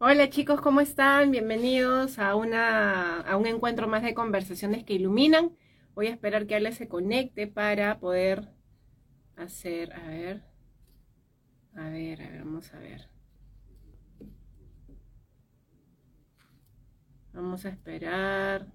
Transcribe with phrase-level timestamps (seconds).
[0.00, 1.32] Hola chicos, ¿cómo están?
[1.32, 5.56] Bienvenidos a, una, a un encuentro más de conversaciones que iluminan.
[5.96, 8.48] Voy a esperar que Ale se conecte para poder
[9.34, 10.44] hacer, a ver,
[11.74, 13.08] a ver, a ver, vamos a ver.
[17.32, 18.68] Vamos a esperar.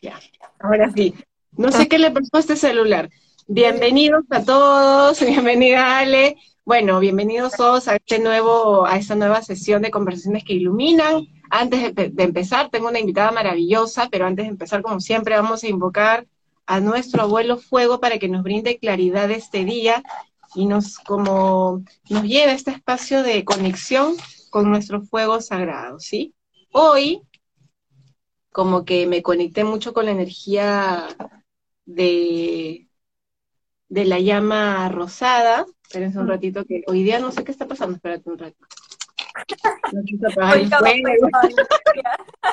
[0.00, 0.18] Ya,
[0.60, 1.14] ahora sí.
[1.52, 3.10] No sé qué le pasó a este celular.
[3.46, 6.38] Bienvenidos a todos, bienvenida Ale.
[6.64, 11.26] Bueno, bienvenidos todos a este nuevo, a esta nueva sesión de conversaciones que iluminan.
[11.48, 15.68] Antes de, empezar, tengo una invitada maravillosa, pero antes de empezar, como siempre, vamos a
[15.68, 16.26] invocar
[16.66, 20.02] a nuestro abuelo fuego para que nos brinde claridad este día
[20.54, 24.14] y nos como nos lleve a este espacio de conexión
[24.50, 26.34] con nuestro fuego sagrado, ¿sí?
[26.72, 27.22] Hoy,
[28.52, 31.08] como que me conecté mucho con la energía
[31.86, 32.86] de,
[33.88, 36.28] de la llama rosada, Espérense un mm.
[36.28, 38.56] ratito que hoy día no sé qué está pasando, espérate un rato.
[39.92, 40.14] No sí,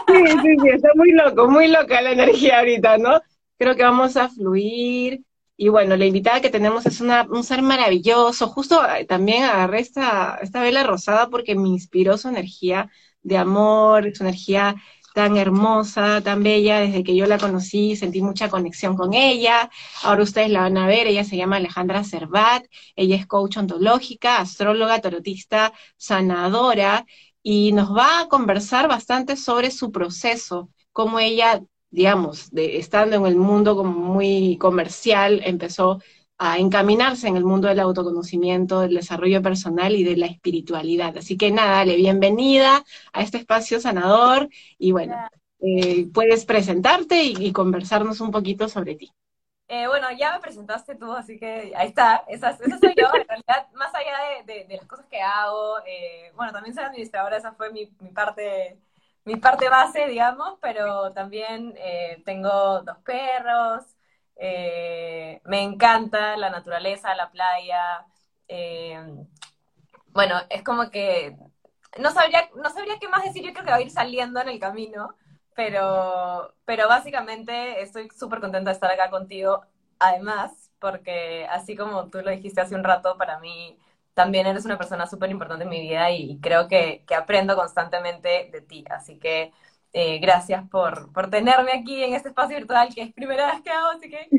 [0.08, 3.22] sí, sí, está muy loco, muy loca la energía ahorita, ¿no?
[3.60, 5.22] Creo que vamos a fluir.
[5.56, 8.48] Y bueno, la invitada que tenemos es una, un ser maravilloso.
[8.48, 12.90] Justo eh, también agarré esta, esta vela rosada porque me inspiró su energía
[13.22, 14.76] de amor, su energía
[15.18, 19.68] tan hermosa, tan bella, desde que yo la conocí sentí mucha conexión con ella,
[20.04, 22.64] ahora ustedes la van a ver, ella se llama Alejandra Cervat,
[22.96, 27.08] ella es coach ontológica, astróloga, tarotista, sanadora,
[27.42, 33.38] y nos va a conversar bastante sobre su proceso, cómo ella, digamos, estando en el
[33.38, 36.00] mundo como muy comercial, empezó
[36.38, 41.18] a encaminarse en el mundo del autoconocimiento, del desarrollo personal y de la espiritualidad.
[41.18, 44.48] Así que nada, dale, bienvenida a este espacio sanador
[44.78, 45.16] y bueno,
[45.60, 49.12] eh, puedes presentarte y, conversarnos un poquito sobre ti.
[49.68, 53.68] Eh, bueno, ya me presentaste tú, así que ahí está, esa, soy yo, en realidad,
[53.74, 57.88] más allá de, las cosas que hago, eh, bueno, también soy administradora, esa fue mi,
[58.14, 58.78] parte
[59.26, 61.76] mi parte base, digamos, pero también
[62.24, 63.84] tengo dos perros,
[64.40, 68.06] eh, me encanta la naturaleza, la playa.
[68.48, 69.00] Eh,
[70.08, 71.38] bueno, es como que
[72.00, 74.50] no sabría, no sabría qué más decir, yo creo que va a ir saliendo en
[74.50, 75.16] el camino,
[75.56, 79.66] pero, pero básicamente estoy súper contenta de estar acá contigo,
[80.00, 83.78] además, porque así como tú lo dijiste hace un rato, para mí
[84.14, 88.50] también eres una persona súper importante en mi vida y creo que, que aprendo constantemente
[88.52, 89.54] de ti, así que
[89.94, 93.70] eh, gracias por, por tenerme aquí en este espacio virtual, que es primera vez que
[93.70, 94.30] hago, así que...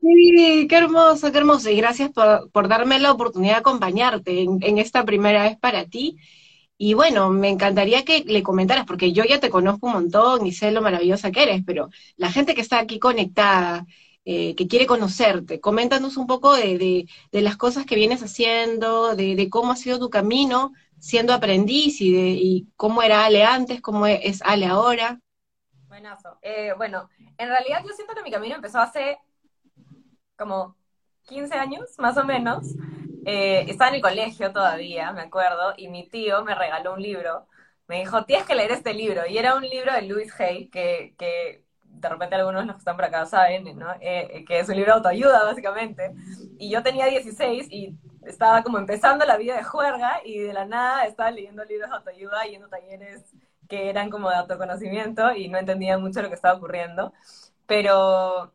[0.00, 1.70] Sí, qué hermoso, qué hermoso.
[1.70, 6.18] Y gracias por, por darme la oportunidad de acompañarte en, esta primera vez para ti.
[6.76, 10.52] Y bueno, me encantaría que le comentaras, porque yo ya te conozco un montón y
[10.52, 13.86] sé lo maravillosa que eres, pero la gente que está aquí conectada,
[14.26, 19.16] eh, que quiere conocerte, coméntanos un poco de, de, de, las cosas que vienes haciendo,
[19.16, 20.72] de, de cómo ha sido tu camino
[21.04, 25.20] siendo aprendiz y, de, cómo era Ale antes, cómo es Ale ahora.
[25.86, 26.38] Buenazo.
[26.40, 29.18] Eh, bueno, en realidad yo siento que mi camino empezó hace
[30.34, 30.76] como
[31.28, 32.74] 15 años, más o menos.
[33.26, 37.48] Eh, estaba en el colegio todavía, me acuerdo, y mi tío me regaló un libro.
[37.86, 39.26] Me dijo, tienes que leer este libro.
[39.26, 41.63] Y era un libro de Louis Hay, que, que
[41.94, 43.86] de repente algunos los que están por acá saben, ¿no?
[44.00, 46.12] Eh, que es un libro de autoayuda, básicamente.
[46.58, 47.96] Y yo tenía 16 y
[48.26, 51.96] estaba como empezando la vida de juerga y de la nada estaba leyendo libros de
[51.96, 53.22] autoayuda, yendo talleres
[53.68, 57.12] que eran como de autoconocimiento y no entendía mucho lo que estaba ocurriendo.
[57.66, 58.52] Pero,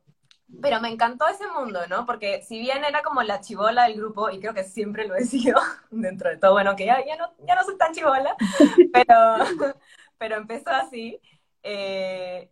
[0.61, 2.05] pero me encantó ese mundo, ¿no?
[2.05, 5.25] Porque si bien era como la chivola del grupo, y creo que siempre lo he
[5.25, 5.59] sido,
[5.91, 8.35] dentro de todo, bueno, que ya, ya, no, ya no soy tan chivola,
[8.93, 9.15] pero,
[10.17, 11.19] pero empezó así,
[11.63, 12.51] eh,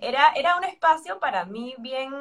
[0.00, 2.12] era, era un espacio para mí bien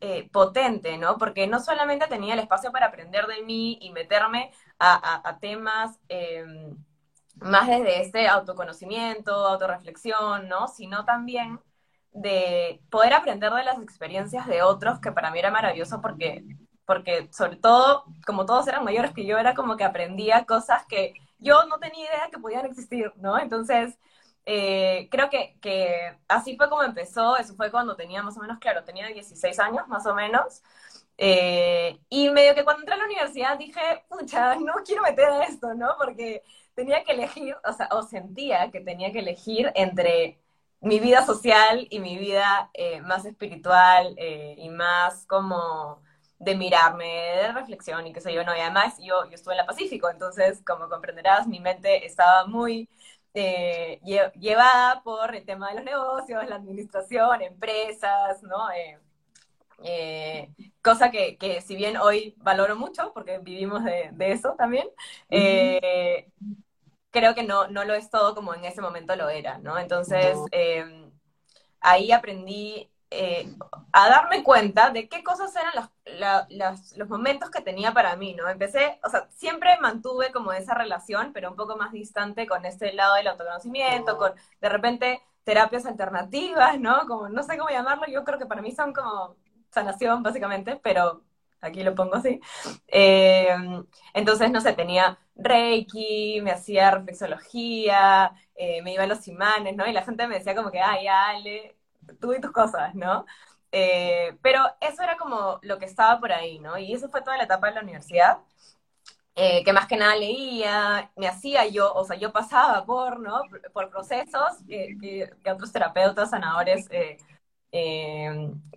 [0.00, 1.18] eh, potente, ¿no?
[1.18, 6.74] Porque no solamente tenía el espacio para aprender de mí y meterme a, temas em,
[7.36, 10.68] más desde este autoconocimiento, autorreflexión, ¿no?
[10.68, 11.60] Sino también
[12.12, 16.44] de poder aprender de las experiencias de otros, que para mí era maravilloso porque,
[16.86, 21.14] porque sobre todo, como todos eran mayores que yo, era como que aprendía cosas que
[21.38, 23.38] yo no tenía idea que podían existir, ¿no?
[23.38, 23.98] Entonces,
[24.46, 28.84] eh, creo que, así fue como empezó, eso fue cuando tenía más o menos, claro,
[28.84, 30.62] tenía 16 años más o menos,
[31.18, 35.44] eh, y medio que cuando entré a la universidad dije, pucha, no quiero meter a
[35.44, 35.94] esto, ¿no?
[35.98, 36.42] Porque
[36.74, 40.40] tenía que elegir, o sea, o sentía que tenía que elegir entre
[40.80, 46.02] mi vida social y mi vida eh, más espiritual y más como
[46.38, 49.58] de mirarme, de reflexión y qué sé yo, no, y además yo, yo estuve en
[49.58, 52.88] la Pacífico, entonces, como comprenderás, mi mente estaba muy
[53.34, 54.00] eh,
[54.40, 58.70] llevada por el tema de los negocios, la administración, empresas, ¿no?
[58.72, 58.98] Eh,
[59.84, 60.50] Eh,
[60.82, 64.86] cosa que, que, si bien hoy valoro mucho, porque vivimos de, de eso también,
[65.30, 66.30] eh,
[67.10, 69.78] creo que no, no lo es todo como en ese momento lo era, ¿no?
[69.78, 70.48] Entonces,
[71.80, 73.52] ahí aprendí eh,
[73.92, 75.90] a darme cuenta de qué cosas eran
[76.50, 78.48] los, los momentos que tenía para mí, ¿no?
[78.48, 82.92] Empecé, o sea, siempre mantuve como esa relación, pero un poco más distante con este
[82.92, 87.06] lado del autoconocimiento, con de repente terapias alternativas, ¿no?
[87.06, 89.36] Como no sé cómo llamarlo, yo creo que para mí son como
[89.70, 91.22] sanación, básicamente, pero
[91.60, 92.40] aquí lo pongo así.
[92.88, 93.48] Eh,
[94.14, 99.86] entonces, no sé, tenía Reiki, me hacía reflexología, eh, me iba a los imanes, ¿no?
[99.86, 101.76] Y la gente me decía como que, ay, Ale,
[102.20, 103.26] tú y tus cosas, ¿no?
[103.72, 106.78] Eh, pero eso era como lo que estaba por ahí, ¿no?
[106.78, 108.38] Y eso fue toda la etapa de la universidad.
[109.64, 113.42] que más que nada leía, me hacía yo, o sea, yo pasaba por, ¿no?
[113.72, 116.88] Por procesos que, otros terapeutas, sanadores,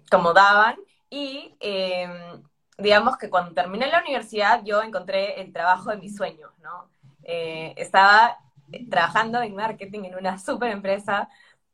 [0.10, 0.78] como daban,
[1.10, 1.56] y
[2.78, 6.90] digamos que cuando terminé la universidad yo encontré el trabajo de mis sueños, ¿no?
[7.24, 8.38] Eh, estaba
[8.90, 11.30] trabajando en marketing en una super empresa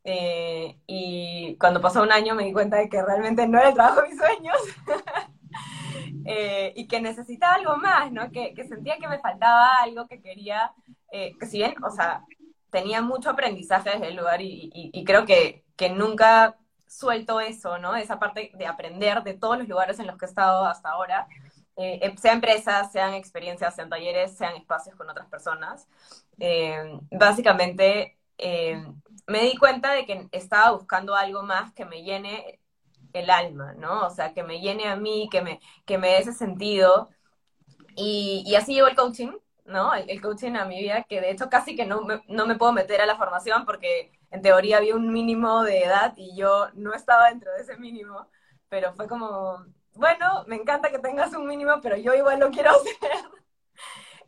[0.09, 3.75] eh, y cuando pasó un año me di cuenta de que realmente no era el
[3.75, 4.57] trabajo de mis sueños
[6.25, 8.31] eh, y que necesitaba algo más, ¿no?
[8.31, 10.71] Que, sentía que me faltaba algo que quería,
[11.11, 12.23] que si bien, o sea,
[12.69, 16.57] tenía mucho aprendizaje desde el lugar y, creo que, que nunca
[16.87, 17.95] suelto eso, ¿no?
[17.95, 21.27] Esa parte de aprender de todos los lugares en los que he estado hasta ahora,
[21.81, 25.87] eh, eh, sea empresas, sean experiencias, sean talleres, sean espacios con otras personas.
[28.39, 28.81] Eh,
[29.27, 32.59] me di cuenta de que estaba buscando algo más que me llene
[33.13, 34.07] el alma, ¿no?
[34.07, 37.09] O sea, que me llene a mí, que me, que me dé ese sentido.
[37.95, 39.31] Y, y así llevo el coaching,
[39.65, 39.93] ¿no?
[39.93, 42.71] El, coaching a mi vida, que de hecho casi que no me, no me puedo
[42.73, 46.93] meter a la formación porque en teoría había un mínimo de edad y yo no
[46.93, 48.27] estaba dentro de ese mínimo,
[48.69, 49.65] pero fue como,
[49.95, 52.95] bueno, me encanta que tengas un mínimo, pero yo igual lo quiero hacer.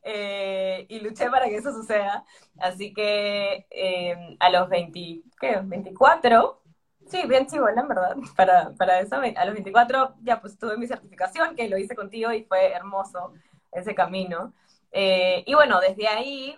[0.03, 2.25] Eh, y luché para que eso suceda.
[2.59, 5.59] Así que eh, a los 20, ¿qué?
[5.63, 6.61] 24,
[7.07, 9.15] sí, bien chivola, en verdad, para, para eso.
[9.15, 13.33] A los 24 ya pues tuve mi certificación, que lo hice contigo y fue hermoso
[13.71, 14.53] ese camino.
[14.91, 16.57] Eh, y bueno, desde ahí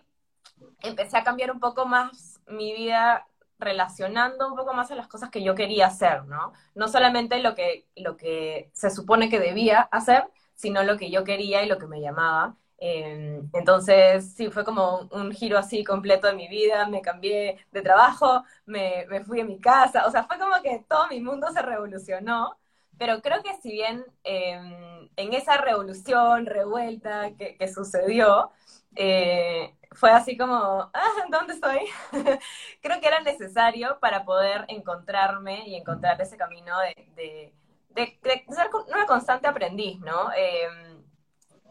[0.82, 3.28] empecé a cambiar un poco más mi vida
[3.60, 6.54] relacionando un poco más a las cosas que yo quería hacer, ¿no?
[6.76, 10.26] No solamente lo que, lo que se supone que debía hacer,
[10.56, 12.58] sino lo que yo quería y lo que me llamaba.
[12.86, 17.82] Em, entonces, sí, fue como un, giro así completo de mi vida, me cambié de
[17.82, 21.48] trabajo, me, me, fui a mi casa, o sea, fue como que todo mi mundo
[21.54, 22.58] se revolucionó,
[22.98, 28.52] pero creo que si bien em, en esa revolución, revuelta que, que sucedió,
[28.96, 30.54] eh, fue así como,
[30.94, 31.80] ah, ¿dónde estoy?
[32.82, 36.76] Creo que era necesario para poder encontrarme y encontrar ese camino
[37.16, 37.54] de,
[37.96, 40.32] ser una constante aprendiz, ¿no?
[40.36, 40.93] Em,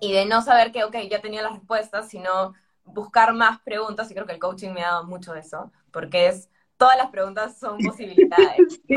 [0.03, 2.55] y de no saber que, ok, ya tenía las respuestas, sino
[2.85, 6.27] buscar más preguntas, y creo que el coaching me ha dado mucho de eso, porque
[6.27, 8.81] es, todas las preguntas son posibilidades.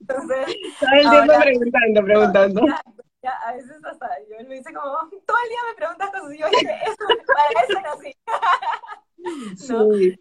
[0.00, 2.62] Entonces, Todo el tiempo preguntando, preguntando
[3.22, 4.88] ya a veces hasta yo me dice como,
[5.26, 8.16] todo el día me preguntas cosas y yo dije, eso, para eso nací.
[9.56, 10.20] Sí.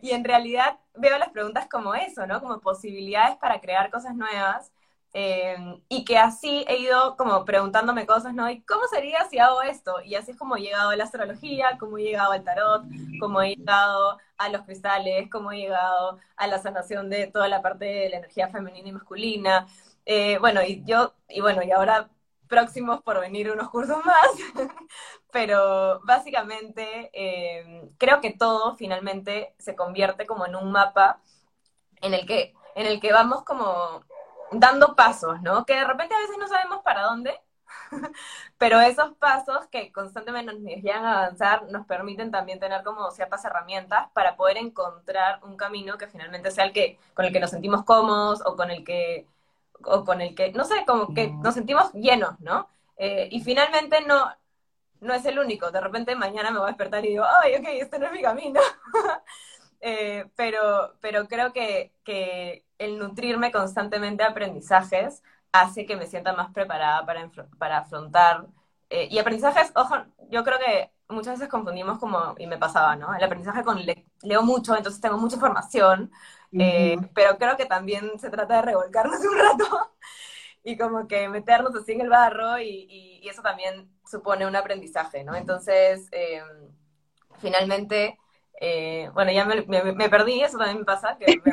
[0.00, 2.40] Y en realidad veo las preguntas como eso, ¿no?
[2.40, 4.72] Como posibilidades para crear cosas nuevas.
[5.12, 8.48] Em, y que así he ido como preguntándome cosas, ¿no?
[8.48, 10.00] ¿Y cómo sería si hago esto?
[10.04, 12.84] Y así es como he llegado a la astrología, como he llegado al tarot,
[13.18, 17.60] como he llegado a los cristales, como he llegado a la sanación de toda la
[17.62, 19.66] parte de la energía femenina y masculina.
[20.06, 22.08] Eh, bueno, y yo, y bueno, y ahora
[22.48, 24.28] próximos por venir unos cursos más,
[25.32, 31.20] pero básicamente eh, creo que todo finalmente se convierte como en un mapa
[32.02, 34.02] en el que, en el que vamos como
[34.52, 35.64] dando pasos, ¿no?
[35.64, 37.40] Que de repente a veces no sabemos para dónde,
[38.58, 43.44] pero esos pasos que constantemente nos llevan a avanzar nos permiten también tener como ciertas
[43.44, 47.50] herramientas para poder encontrar un camino que finalmente sea el que, con el que nos
[47.50, 49.26] sentimos cómodos o con el que
[49.84, 52.68] o con el que, no sé, como que nos sentimos llenos, ¿no?
[52.96, 54.30] Eh, y finalmente no,
[55.00, 55.70] no es el único.
[55.70, 58.22] De repente mañana me voy a despertar y digo, ay, ok, este no es mi
[58.22, 58.60] camino.
[59.80, 65.22] Eh, pero, pero creo que, que, el nutrirme constantemente de aprendizajes
[65.52, 68.46] hace que me sienta más preparada para, para afrontar.
[68.90, 69.96] Eh, y aprendizajes, ojo,
[70.30, 73.14] yo creo que muchas veces confundimos como, y me pasaba, ¿no?
[73.14, 73.80] El aprendizaje con
[74.22, 76.10] leo mucho, entonces tengo mucha información,
[76.52, 79.92] eh, pero creo que también se trata de revolcarnos un rato
[80.62, 85.36] y como que meternos así en el barro y, eso también supone un aprendizaje, ¿no?
[85.36, 86.74] Entonces, em,
[87.38, 88.18] finalmente,
[88.62, 89.62] eh, bueno, ya me,
[90.10, 91.52] perdí, eso también me pasa, que me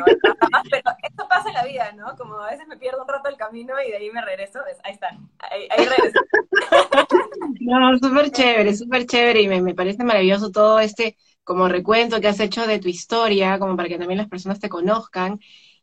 [0.52, 2.16] más, pero esto pasa en la vida, ¿no?
[2.18, 4.94] Como a veces me pierdo un rato el camino y de ahí me regreso, ahí
[4.94, 6.20] está, ahí, ahí regreso.
[7.62, 12.28] no, súper chévere, súper chévere y me, me parece maravilloso todo este como recuento que
[12.28, 15.40] has hecho de tu historia, como para que también las personas te conozcan.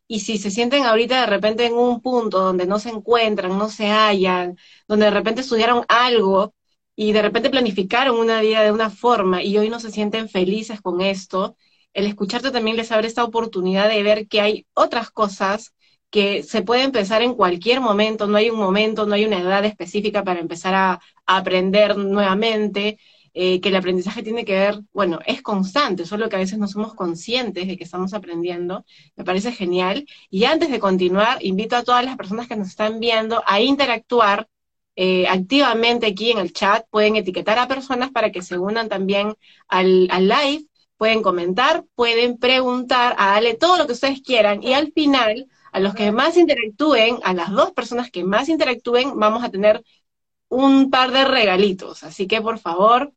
[0.07, 3.69] Y si se sienten ahorita de repente en un punto donde no se encuentran, no
[3.69, 6.53] se hallan, donde de repente estudiaron algo
[6.95, 10.81] y de repente planificaron una vida de una forma y hoy no se sienten felices
[10.81, 11.57] con esto,
[11.93, 15.73] el escucharte también les abre esta oportunidad de ver que hay otras cosas
[16.09, 19.65] que se pueden empezar en cualquier momento, no hay un momento, no hay una edad
[19.65, 22.99] específica para empezar a, aprender nuevamente,
[23.33, 26.67] eh, que el aprendizaje tiene que ver, bueno, es constante, solo que a veces no
[26.67, 28.85] somos conscientes de que estamos aprendiendo,
[29.15, 30.05] me parece genial.
[30.29, 34.47] Y antes de continuar, invito a todas las personas que nos están viendo a interactuar
[34.95, 39.35] eh, activamente aquí en el chat, pueden etiquetar a personas para que se unan también
[39.67, 40.65] al, al live,
[40.97, 45.79] pueden comentar, pueden preguntar a Ale todo lo que ustedes quieran y al final, a
[45.79, 49.83] los que más interactúen, a las dos personas que más interactúen, vamos a tener
[50.49, 52.03] un par de regalitos.
[52.03, 53.13] Así que por favor,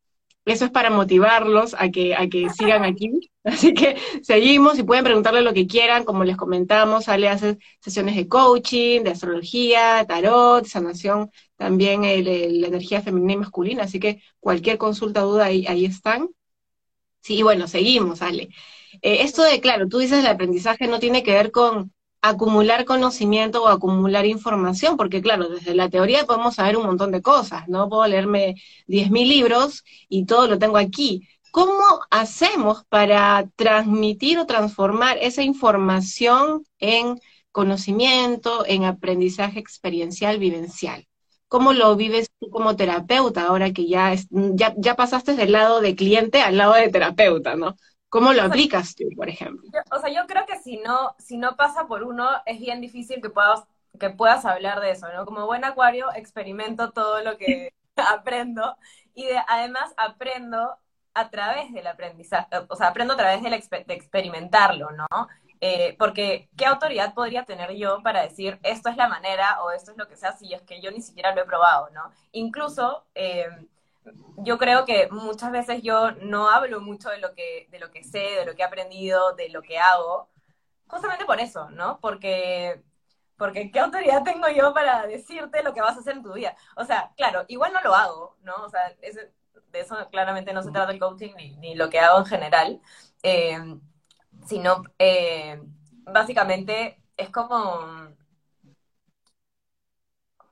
[0.53, 3.31] eso es para motivarlos a que, a que sigan aquí.
[3.45, 8.17] Así que seguimos y pueden preguntarle lo que quieran, como les comentamos, Ale hace sesiones
[8.17, 14.77] de coaching, de astrología, tarot, sanación, también la energía femenina y masculina, así que cualquier
[14.79, 16.29] consulta, duda, ahí, ahí están.
[17.21, 18.49] Sí, bueno, seguimos, Ale.
[19.03, 23.63] Eh, esto de, claro, tú dices el aprendizaje no tiene que ver con acumular conocimiento
[23.63, 27.89] o acumular información, porque claro, desde la teoría podemos saber un montón de cosas, ¿no?
[27.89, 28.57] Puedo leerme
[28.87, 31.29] 10.000 libros y todo lo tengo aquí.
[31.51, 37.19] ¿Cómo hacemos para transmitir o transformar esa información en
[37.53, 41.07] conocimiento, en aprendizaje experiencial, vivencial?
[41.49, 45.95] ¿Cómo lo vives tú como terapeuta ahora que ya, ya, ya pasaste del lado de
[45.97, 47.77] cliente al lado de terapeuta, ¿no?
[48.09, 49.69] ¿Cómo lo aplicas tú, por ejemplo?
[49.91, 53.21] o sea, yo creo que si no, si no pasa por uno, es bien difícil
[53.21, 53.65] que puedas,
[53.99, 55.27] que puedas hablar de eso, ¿no?
[55.27, 58.77] Como buen acuario, experimento todo lo que aprendo
[59.15, 60.79] y además aprendo
[61.15, 65.07] a través del aprendizaje, o sea, aprendo a través de, de experimentarlo, ¿no?
[65.61, 69.91] Eh, porque, ¿qué autoridad podría tener yo para decir esto es la manera o esto
[69.91, 72.13] es lo que sea si es que yo ni siquiera lo he probado, ¿no?
[72.33, 73.49] Incluso, eh,
[74.39, 78.05] yo creo que muchas veces yo no hablo mucho de lo que, de lo que
[78.05, 80.29] sé, de lo que he aprendido, de lo que hago,
[80.87, 81.99] justamente por eso, ¿no?
[82.01, 82.83] Porque,
[83.37, 86.57] porque ¿qué autoridad tengo yo para decirte lo que vas a hacer en tu vida?
[86.77, 88.55] O sea, claro, igual no lo hago, ¿no?
[88.65, 92.27] O sea, de eso claramente no se trata el coaching ni, lo que hago en
[92.27, 92.81] general,
[93.23, 93.59] eh,
[94.47, 95.61] sino eh,
[96.05, 98.09] básicamente es como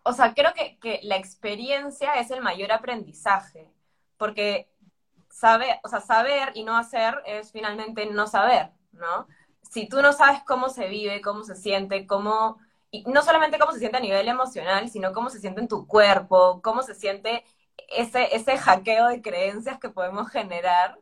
[0.06, 3.68] o sea, creo que, la experiencia es el mayor aprendizaje,
[4.16, 4.70] porque
[5.30, 9.26] saber, o sea, saber y no hacer es finalmente no saber, ¿no?
[9.62, 12.58] Si tú no sabes cómo se vive, cómo se siente, cómo,
[12.90, 15.88] y no solamente cómo se siente a nivel emocional, sino cómo se siente en tu
[15.88, 17.44] cuerpo, cómo se siente
[17.88, 21.00] ese, ese hackeo de creencias que podemos generar,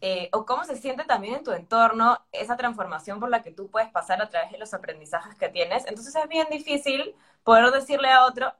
[0.00, 3.70] eh, o cómo se siente también en tu entorno esa transformación por la que tú
[3.70, 5.86] puedes pasar a través de los aprendizajes que tienes.
[5.86, 8.52] Entonces es bien difícil poder decirle a otro,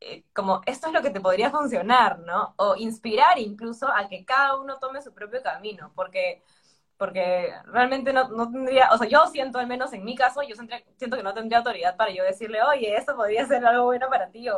[0.00, 2.54] eh, como esto es lo que te podría funcionar, ¿no?
[2.56, 6.42] O inspirar incluso a que cada uno tome su propio camino, porque,
[6.96, 10.54] porque realmente no, no tendría, o sea, yo siento, al menos en mi caso, yo
[10.98, 14.30] siento que no tendría autoridad para yo decirle, oye, esto podría ser algo bueno para
[14.30, 14.48] ti,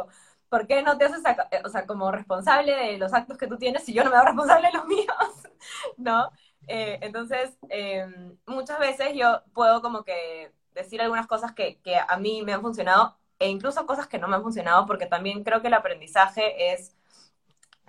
[0.52, 1.22] ¿por qué no te haces,
[1.64, 4.26] o sea, como responsable de los actos que tú tienes si yo no me hago
[4.26, 5.48] responsable de los míos?
[5.96, 6.30] ¿No?
[6.66, 12.16] Eh, entonces, em, muchas veces yo puedo como que decir algunas cosas que, que, a
[12.18, 15.62] mí me han funcionado e incluso cosas que no me han funcionado porque también creo
[15.62, 16.94] que el aprendizaje es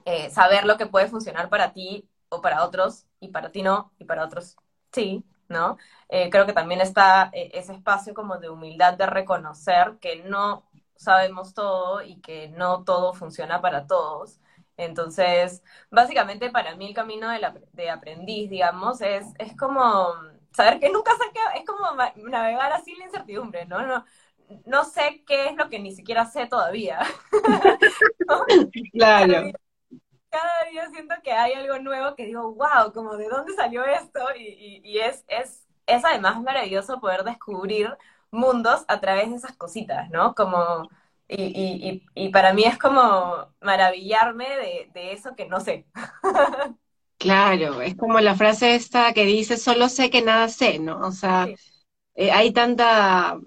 [0.05, 3.91] eh, saber lo que puede funcionar para ti o para otros y para ti no
[4.00, 4.55] y para otros
[4.93, 5.77] sí, ¿no?
[6.08, 10.63] Eh, creo que también está ese espacio como de humildad de reconocer que no
[11.03, 14.39] sabemos todo y que no todo funciona para todos.
[14.77, 20.13] Entonces, básicamente para mí el camino de, la, de aprendiz, digamos, es, es como
[20.51, 21.86] saber que nunca sé qué, es como
[22.29, 23.86] navegar así la incertidumbre, ¿no?
[23.86, 24.05] No,
[24.65, 27.00] no sé qué es lo que ni siquiera sé todavía.
[28.93, 29.51] Claro.
[30.29, 34.19] Cada día, siento que hay algo nuevo que digo, wow, como de dónde salió esto,
[34.36, 37.95] y, y, es, es, es además maravilloso poder descubrir
[38.34, 40.36] mundos a través de esas cositas, ¿no?
[40.36, 40.90] Como,
[41.28, 44.48] y, y, para mí es como maravillarme
[44.94, 45.86] de, eso que no sé.
[47.20, 51.00] Claro, es como la frase esta que dice, solo sé que nada sé, ¿no?
[51.08, 51.48] O sea,
[52.16, 53.40] eh, hay tanta,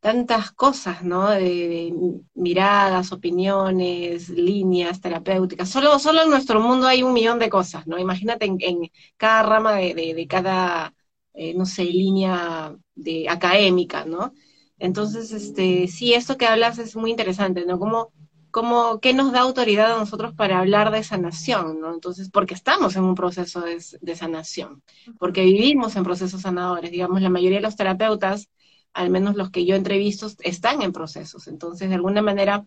[0.00, 1.30] tantas cosas, ¿no?
[1.30, 1.94] De,
[2.34, 5.68] miradas, opiniones, líneas terapéuticas.
[5.68, 7.98] Solo, solo en nuestro mundo hay un millón de cosas, ¿no?
[7.98, 10.92] Imagínate en, cada rama de, de cada,
[11.34, 14.32] eh, no sé, línea de académica, ¿no?
[14.78, 17.78] Entonces, este, sí, esto que hablas es muy interesante, ¿no?
[17.78, 18.12] Como
[18.52, 21.92] como qué nos da autoridad a nosotros para hablar de sanación, ¿no?
[21.94, 24.82] Entonces, porque estamos en un proceso de, sanación,
[25.18, 28.50] porque vivimos en procesos sanadores, digamos, la mayoría de los terapeutas,
[28.92, 32.64] al menos los que yo entrevisto, están en procesos, entonces, de alguna manera,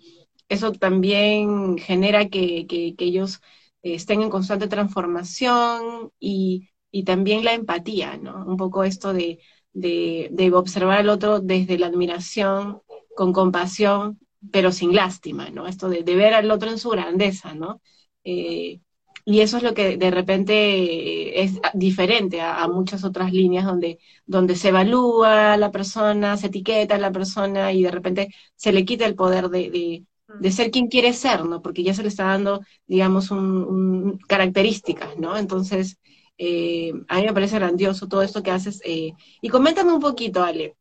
[0.50, 2.65] eso también genera que,
[2.98, 3.41] ellos
[3.84, 6.69] estén en constante transformación y,
[7.03, 8.45] también la empatía, ¿no?
[8.45, 9.39] Un poco esto de,
[9.73, 12.81] de observar al otro desde la admiración,
[13.15, 14.19] con compasión,
[14.51, 15.67] pero sin lástima, ¿no?
[15.67, 17.81] Esto de, ver al otro en su grandeza, ¿no?
[18.23, 18.81] Eh,
[19.25, 23.97] y eso es lo que de repente es diferente a, muchas otras líneas donde,
[24.27, 28.71] donde se evalúa a la persona, se etiqueta a la persona y de repente se
[28.71, 30.05] le quita el poder de,
[30.51, 31.61] ser quien quiere ser, ¿no?
[31.61, 35.37] Porque ya se le está dando, digamos, un, características, ¿no?
[35.37, 35.97] Entonces,
[36.37, 38.81] eh, a mí me parece grandioso todo esto que haces.
[38.85, 40.75] Eh, y coméntame un poquito, Ale,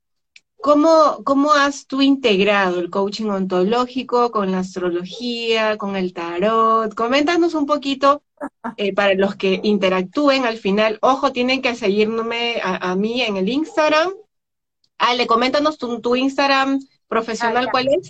[0.64, 6.94] ¿Cómo, ¿Cómo has tú integrado el coaching ontológico con la astrología, con el tarot?
[6.94, 8.23] Coméntanos un poquito
[8.78, 10.99] eh, para los que interactúen al final.
[11.02, 14.11] Ojo, tienen que seguirme a, mí en el Instagram.
[14.96, 18.08] Ale, coméntanos tu, tu Instagram profesional, ¿cuál es?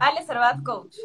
[0.00, 0.96] Ale Servat Coach.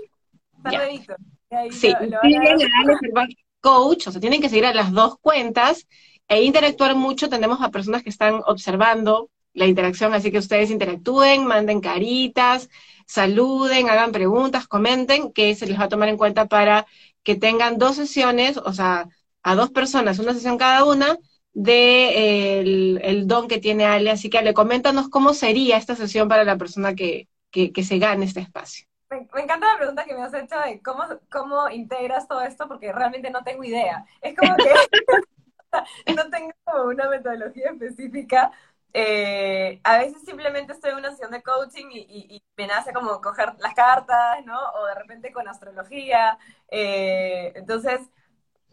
[1.69, 2.57] Sí, Ale
[2.97, 3.29] Servat
[3.61, 5.87] Coach, o sea, tienen que seguir a las dos cuentas
[6.27, 7.29] e interactuar mucho.
[7.29, 12.69] Tenemos a personas que están observando la interacción, así que ustedes interactúen, manden caritas,
[13.05, 16.85] saluden, hagan preguntas, comenten, que se les va a tomar en cuenta para
[17.23, 19.07] que tengan dos sesiones, o sea,
[19.43, 21.17] a dos personas, una sesión cada una,
[21.53, 22.59] de
[23.03, 24.11] el, don que tiene Ale.
[24.11, 28.25] Así que Ale, coméntanos cómo sería esta sesión para la persona que, que, se gane
[28.25, 28.85] este espacio.
[29.11, 32.91] Me, encanta la pregunta que me has hecho de cómo, cómo integras todo esto, porque
[32.91, 34.05] realmente no tengo idea.
[34.21, 34.71] Es como que
[36.15, 36.53] no tengo
[36.85, 38.51] una metodología específica,
[38.93, 43.53] eh, a veces simplemente estoy en una sesión de coaching y, me nace como coger
[43.59, 44.59] las cartas, ¿no?
[44.73, 46.37] O de repente con astrología.
[46.69, 48.01] Eh, entonces,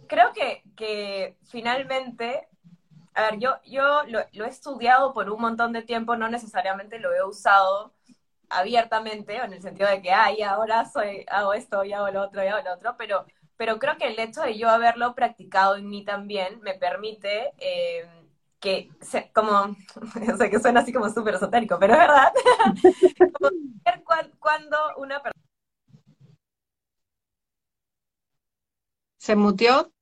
[0.08, 2.48] creo que, que, finalmente,
[3.14, 7.14] a ver, yo, yo lo, he estudiado por un montón de tiempo, no necesariamente lo
[7.14, 7.94] he usado
[8.50, 12.42] abiertamente, en el sentido de que, ay, ahora soy, hago esto, y hago lo otro,
[12.42, 15.88] y hago lo otro, pero, pero creo que el hecho de yo haberlo practicado en
[15.88, 17.52] mí también me permite...
[17.58, 18.06] Eh,
[18.60, 18.90] que,
[19.32, 19.76] como,
[20.38, 22.32] sé que suena así como súper esotérico, pero es verdad,
[23.32, 23.50] como
[23.84, 24.02] ver
[24.38, 25.44] cuando una persona...
[29.18, 29.92] ¿Se mutió?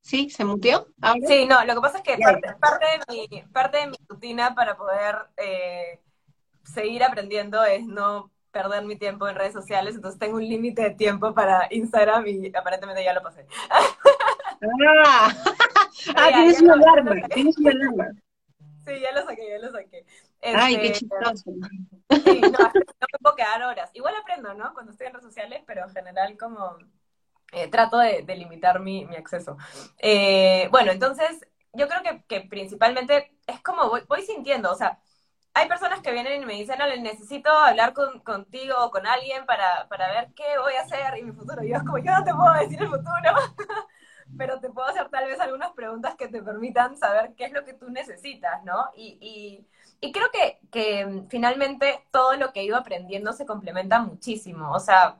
[0.00, 0.30] ¿Sí?
[0.30, 0.88] ¿Se mutió?
[1.26, 2.18] Sí, no, lo que pasa es que
[2.60, 6.00] parte, de, mi, parte de mi rutina para poder eh,
[6.64, 10.90] seguir aprendiendo es no perder mi tiempo en redes sociales, entonces tengo un límite de
[10.90, 13.46] tiempo para Instagram y aparentemente ya lo pasé.
[13.70, 15.32] Ah,
[16.16, 18.08] ah tienes una alarma, tienes una alarma.
[18.86, 20.04] Sí, ya lo saqué, ya lo saqué.
[20.42, 21.50] Ay, qué este, chistoso.
[22.24, 23.90] Sí, no, no me puedo quedar horas.
[23.94, 24.74] Igual aprendo, ¿no?
[24.74, 26.78] Cuando estoy en redes sociales, pero en general como
[27.52, 29.56] eh, trato de, de, limitar mi, mi acceso.
[29.98, 34.98] Eh, bueno, entonces yo creo que, que principalmente es como voy, voy, sintiendo, o sea,
[35.54, 39.44] hay personas que vienen y me dicen, no, necesito hablar con, contigo o con alguien
[39.46, 41.62] para, para ver qué voy a hacer en mi futuro.
[41.62, 43.12] Y yo es como, yo no te puedo decir el futuro.
[44.36, 47.64] pero te puedo hacer tal vez algunas preguntas que te permitan saber qué es lo
[47.64, 48.90] que tú necesitas, ¿no?
[48.96, 49.66] Y,
[50.12, 54.72] creo que, que, finalmente todo lo que he ido aprendiendo se complementa muchísimo.
[54.72, 55.18] O sea,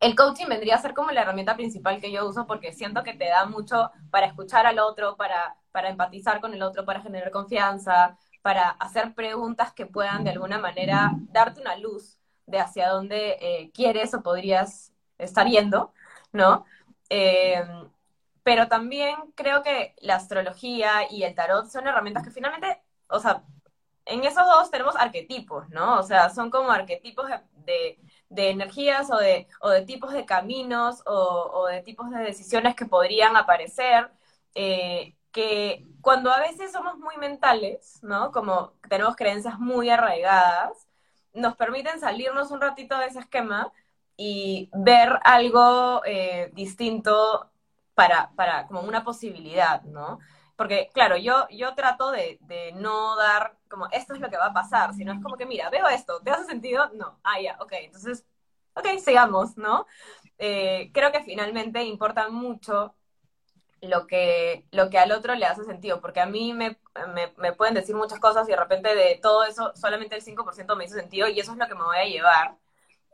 [0.00, 3.14] el coaching vendría a ser como la herramienta principal que yo uso porque siento que
[3.14, 7.30] te da mucho para escuchar al otro, para, para empatizar con el otro, para generar
[7.30, 13.38] confianza, para hacer preguntas que puedan de alguna manera darte una luz de hacia dónde
[13.40, 15.92] eh, quieres o podrías estar yendo,
[16.32, 16.66] ¿no?
[17.08, 17.64] Eh,
[18.42, 23.44] pero también creo que la astrología y el tarot son herramientas que finalmente, o sea,
[24.04, 25.98] en esos dos tenemos arquetipos, ¿no?
[25.98, 27.26] O sea, son como arquetipos
[27.64, 32.74] de, de, energías o de, o de tipos de caminos o, de tipos de decisiones
[32.74, 34.10] que podrían aparecer,
[34.54, 38.32] eh, que cuando a veces somos muy mentales, ¿no?
[38.32, 40.86] Como tenemos creencias muy arraigadas,
[41.32, 43.72] nos permiten salirnos un ratito de ese esquema
[44.16, 47.50] y ver algo eh, distinto
[47.94, 50.18] para, para como una posibilidad, ¿no?
[50.56, 52.38] Porque, claro, yo, yo trato de,
[52.76, 55.70] no dar como esto es lo que va a pasar, sino es como que, mira,
[55.70, 56.90] veo esto, ¿te hace sentido?
[56.94, 58.26] No, ah, ya, ok, entonces,
[58.74, 59.86] ok, sigamos, ¿no?
[60.38, 62.94] Eh, creo que finalmente importa mucho
[63.82, 66.78] lo que, lo que al otro le hace sentido, porque a mí me,
[67.14, 70.76] me, me pueden decir muchas cosas y de repente de todo eso solamente el 5%
[70.76, 72.56] me hizo sentido y eso es lo que me voy a llevar.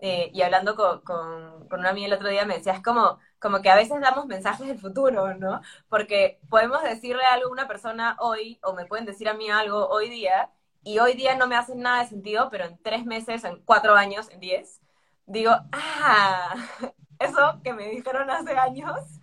[0.00, 3.18] Eh, y hablando con, con, con, una amiga el otro día me decía, es como,
[3.40, 5.60] como que a veces damos mensajes del futuro, ¿no?
[5.88, 9.88] Porque podemos decirle algo a una persona hoy, o me pueden decir a mí algo
[9.88, 10.50] hoy día,
[10.84, 13.94] y hoy día no me hace nada de sentido, pero en tres meses, en cuatro
[13.96, 14.80] años, en diez,
[15.26, 16.54] digo, ah,
[17.18, 19.17] eso que me dijeron hace años,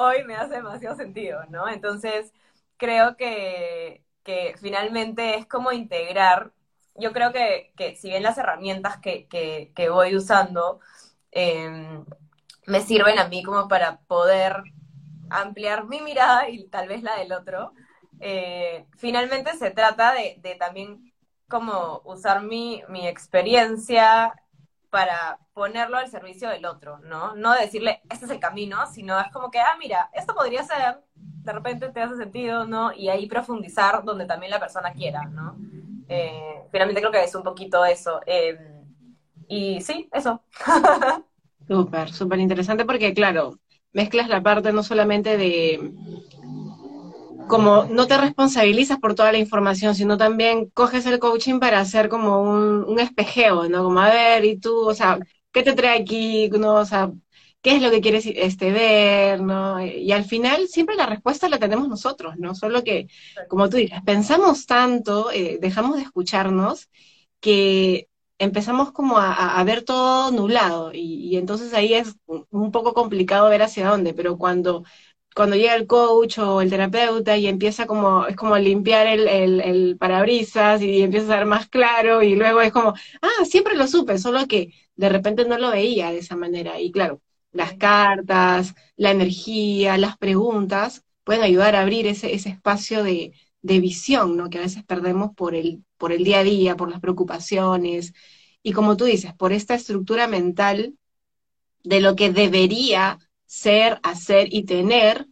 [0.00, 1.68] hoy me hace demasiado sentido, ¿no?
[1.68, 2.32] Entonces,
[2.76, 6.52] creo que, que finalmente es como integrar,
[6.96, 10.80] yo creo que, que si bien las herramientas que, que, voy usando
[11.30, 12.04] em,
[12.66, 14.62] me sirven a mí como para poder
[15.30, 17.72] ampliar mi mirada y tal vez la del otro,
[18.20, 21.12] eh, finalmente se trata de, de, también
[21.48, 24.34] como usar mi, mi experiencia
[24.90, 27.34] para ponerlo al servicio del otro, ¿no?
[27.36, 31.00] No decirle, este es el camino, sino es como que, ah, mira, esto podría ser,
[31.14, 32.92] de repente te hace sentido, ¿no?
[32.92, 35.56] Y ahí profundizar donde también la persona quiera, ¿no?
[36.08, 38.20] Eh, finalmente creo que es un poquito eso.
[38.26, 38.84] Em,
[39.48, 40.42] y sí, eso.
[41.68, 43.60] Súper, súper interesante porque, claro,
[43.92, 45.92] mezclas la parte no solamente de
[47.50, 52.08] como no te responsabilizas por toda la información, sino también coges el coaching para hacer
[52.08, 53.84] como un, espejeo, ¿no?
[53.84, 55.18] Como, a ver, y tú, o sea,
[55.52, 56.48] ¿qué te trae aquí?
[56.50, 56.74] ¿No?
[56.76, 57.12] O sea,
[57.62, 59.42] ¿qué es lo que quieres este, ver?
[59.42, 59.84] ¿no?
[59.84, 62.54] Y al final siempre la respuesta la tenemos nosotros, ¿no?
[62.54, 63.08] Solo que,
[63.48, 66.88] como tú dices, pensamos tanto, eh, dejamos de escucharnos,
[67.40, 68.08] que
[68.38, 73.62] empezamos como a, ver todo nublado y, y, entonces ahí es un poco complicado ver
[73.62, 74.84] hacia dónde, pero cuando
[75.34, 79.96] cuando llega el coach o el terapeuta y empieza como, es como limpiar el, el,
[79.98, 84.18] parabrisas y empieza a ser más claro y luego es como, ah, siempre lo supe,
[84.18, 86.80] solo que de repente no lo veía de esa manera.
[86.80, 93.02] Y claro, las cartas, la energía, las preguntas pueden ayudar a abrir ese, ese espacio
[93.04, 94.50] de, de visión, ¿no?
[94.50, 98.12] Que a veces perdemos por el, por el día a día, por las preocupaciones.
[98.62, 100.94] Y como tú dices, por esta estructura mental
[101.82, 103.18] de lo que debería
[103.50, 105.26] ser, hacer y tener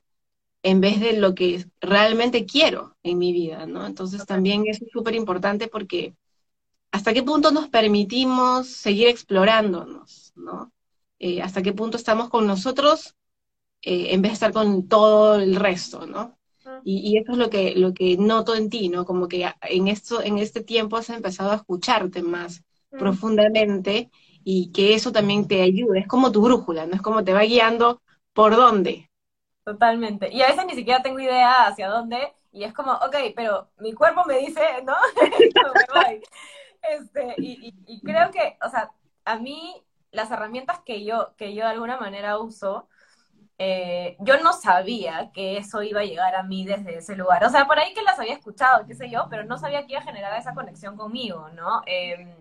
[0.64, 3.86] en vez de lo que realmente quiero en mi vida, ¿no?
[3.86, 6.16] Entonces también es súper importante porque
[6.90, 10.72] hasta qué punto nos permitimos seguir explorándonos, ¿no?
[11.20, 13.14] Eh, hasta qué punto estamos con nosotros
[13.82, 16.36] eh, en vez de estar con todo el resto, ¿no?
[16.82, 19.04] Y, y, eso es lo que, lo que noto en ti, ¿no?
[19.04, 24.10] Como que en, esto, en este tiempo has empezado a escucharte más profundamente
[24.42, 26.94] y que eso también te ayude, es como tu brújula, ¿no?
[26.96, 28.02] Es como te va guiando
[28.38, 29.10] por dónde.
[29.64, 30.32] Totalmente.
[30.32, 33.92] Y a veces ni siquiera tengo idea hacia dónde, y es como, ok, pero mi
[33.92, 34.94] cuerpo me dice, ¿no?
[36.82, 38.92] este, y, creo que, o sea,
[39.24, 42.88] a mí las herramientas que yo, que yo de alguna manera uso,
[43.58, 47.44] eh, yo no sabía que eso iba a llegar a mí desde ese lugar.
[47.44, 49.94] O sea, por ahí que las había escuchado, qué sé yo, pero no sabía que
[49.94, 51.82] iba a generar esa conexión conmigo, ¿no?
[51.86, 52.36] Em,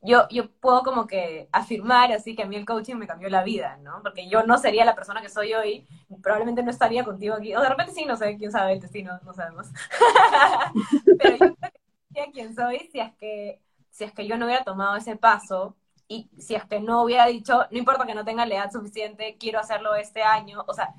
[0.00, 3.42] yo, yo puedo como que afirmar así que a mí el coaching me cambió la
[3.42, 4.00] vida, ¿no?
[4.02, 5.86] Porque yo no sería la persona que soy hoy,
[6.22, 9.18] probablemente no estaría contigo aquí, o de repente sí, no sé, quién sabe el destino,
[9.24, 9.68] no sabemos.
[11.18, 14.46] Pero yo creo que sería quien soy si es que si es que yo no
[14.46, 18.24] hubiera tomado ese paso y si es que no hubiera dicho, no importa que no
[18.24, 20.94] tenga la edad suficiente, quiero hacerlo este año, o sea,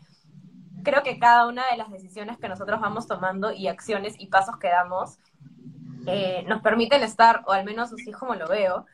[0.84, 4.58] creo que cada una de las decisiones que nosotros vamos tomando y acciones y pasos
[4.58, 5.18] que damos
[6.08, 8.86] eh, nos permiten estar, o al menos así como lo veo,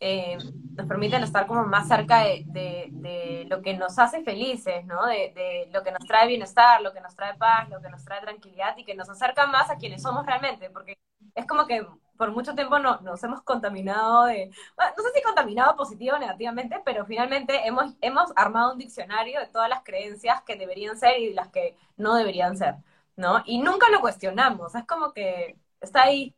[0.00, 0.38] eh,
[0.72, 5.06] nos permiten estar como más cerca de, lo que nos hace felices, ¿no?
[5.06, 8.20] De, lo que nos trae bienestar, lo que nos trae paz, lo que nos trae
[8.20, 10.98] tranquilidad y que nos acerca más a quienes somos realmente, porque
[11.34, 15.76] es como que por mucho tiempo no, nos hemos contaminado de, no sé si contaminado
[15.76, 20.56] positivo o negativamente, pero finalmente hemos, hemos armado un diccionario de todas las creencias que
[20.56, 22.76] deberían ser y las que no deberían ser,
[23.16, 23.42] ¿no?
[23.46, 26.34] Y nunca lo cuestionamos, es como que está ahí,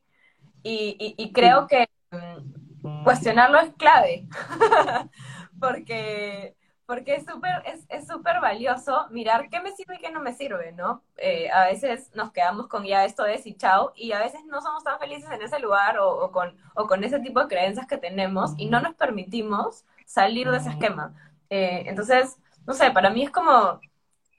[0.62, 4.29] y, creo que mm, cuestionarlo es clave,
[5.61, 8.09] porque, porque es súper es, es
[8.40, 11.03] valioso mirar qué me sirve y qué no me sirve, ¿no?
[11.16, 14.61] Eh, a veces nos quedamos con ya esto es y chao, y a veces no
[14.61, 17.98] somos tan felices en ese lugar o, con, o con ese tipo de creencias que
[17.98, 21.14] tenemos y no nos permitimos salir de ese esquema.
[21.51, 23.81] Eh, entonces, no sé, para mí es como,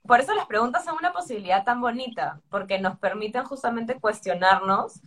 [0.06, 5.02] por eso las preguntas son una posibilidad tan bonita, porque nos permiten justamente cuestionarnos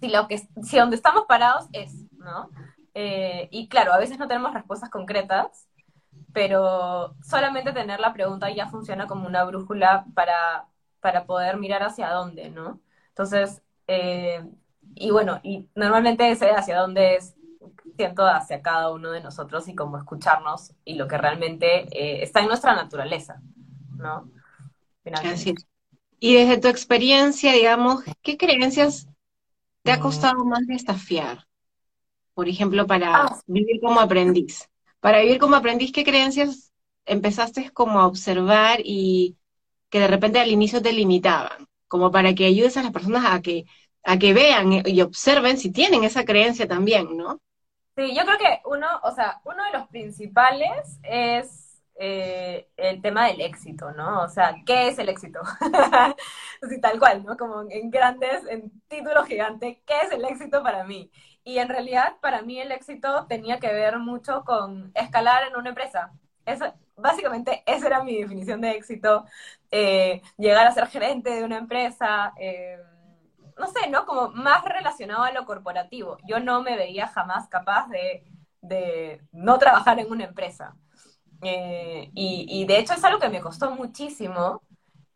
[0.00, 2.50] si lo que si donde estamos parados es, ¿no?
[2.94, 5.68] Eh, y claro, a veces no tenemos respuestas concretas,
[6.32, 10.66] pero solamente tener la pregunta ya funciona como una brújula para,
[11.00, 12.80] para poder mirar hacia dónde, ¿no?
[13.08, 14.44] Entonces, eh,
[14.94, 17.34] y bueno, y normalmente ese hacia dónde es,
[17.96, 22.40] siento hacia cada uno de nosotros y como escucharnos y lo que realmente eh, está
[22.40, 23.40] en nuestra naturaleza,
[23.96, 24.30] ¿no?
[25.24, 25.54] Así.
[26.18, 29.08] Y desde tu experiencia, digamos, ¿qué creencias
[29.82, 31.46] te ha costado más desafiar?
[32.34, 33.40] Por ejemplo, para ah.
[33.46, 34.68] vivir como aprendiz.
[35.00, 36.72] Para vivir como aprendiz, ¿qué creencias
[37.04, 39.36] empezaste como a observar y
[39.88, 41.66] que de repente al inicio te limitaban?
[41.88, 43.66] Como para que ayudes a las personas a que
[44.02, 47.40] a que vean y observen si tienen esa creencia también, ¿no?
[47.96, 51.69] Sí, yo creo que uno, o sea, uno de los principales es
[52.02, 54.22] eh, el tema del éxito, ¿no?
[54.22, 55.40] O sea, ¿qué es el éxito?
[56.82, 57.36] Tal cual, ¿no?
[57.36, 61.10] Como en grandes, en título gigante, ¿qué es el éxito para mí?
[61.44, 65.68] Y en realidad, para mí el éxito tenía que ver mucho con escalar en una
[65.68, 66.12] empresa.
[66.46, 69.26] Eso, básicamente, esa era mi definición de éxito.
[69.70, 72.78] Eh, llegar a ser gerente de una empresa, eh,
[73.58, 74.06] no sé, ¿no?
[74.06, 76.16] Como más relacionado a lo corporativo.
[76.26, 78.24] Yo no me veía jamás capaz de,
[79.32, 80.74] no trabajar en una empresa.
[81.42, 84.62] Eh, y, de hecho es algo que me costó muchísimo,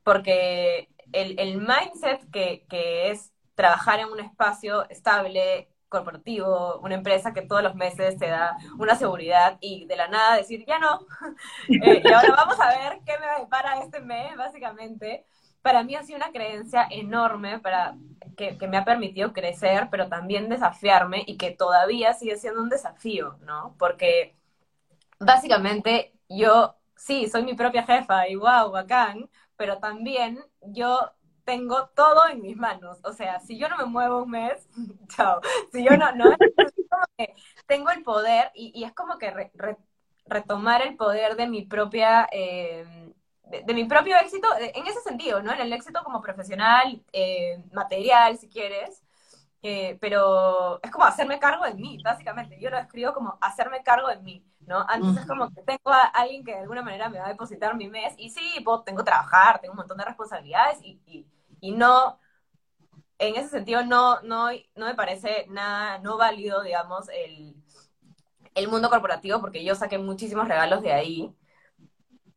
[0.02, 7.42] porque el, mindset que, que, es trabajar en un espacio estable, corporativo, una empresa que
[7.42, 11.06] todos los meses te da una seguridad y de la nada decir, ya no,
[11.68, 15.24] eh, y ahora vamos a ver qué me depara este mes, básicamente.
[15.62, 17.96] Para mí ha sido una creencia enorme para,
[18.36, 23.38] que, me ha permitido crecer, pero también desafiarme y que todavía sigue siendo un desafío,
[23.42, 23.74] ¿no?
[23.78, 24.36] Porque
[25.18, 31.10] básicamente yo, sí, soy mi propia jefa y wow, bacán, pero también yo
[31.44, 32.98] tengo todo en mis manos.
[33.04, 34.68] O sea, si yo no me muevo un mes,
[35.08, 35.40] chao.
[35.72, 37.34] Si yo no, no, es como que
[37.66, 39.32] tengo el poder y, es como que
[40.26, 43.12] retomar el poder de mi propia, eh,
[43.44, 45.52] de, mi propio éxito, en ese sentido, ¿no?
[45.52, 49.02] En el éxito como profesional, eh, material, si quieres.
[49.66, 52.58] Eh, pero es como hacerme cargo de mí, básicamente.
[52.60, 54.84] Yo lo escribo como hacerme cargo de mí, ¿no?
[54.88, 57.76] Antes es como que tengo a alguien que de alguna manera me va a depositar
[57.76, 61.26] mi mes y sí, tengo que trabajar, tengo un montón de responsabilidades y
[61.64, 62.18] y no,
[63.18, 67.56] en ese sentido, no, no, no me parece nada, no válido, digamos, el,
[68.54, 71.34] el mundo corporativo, porque yo saqué muchísimos regalos de ahí,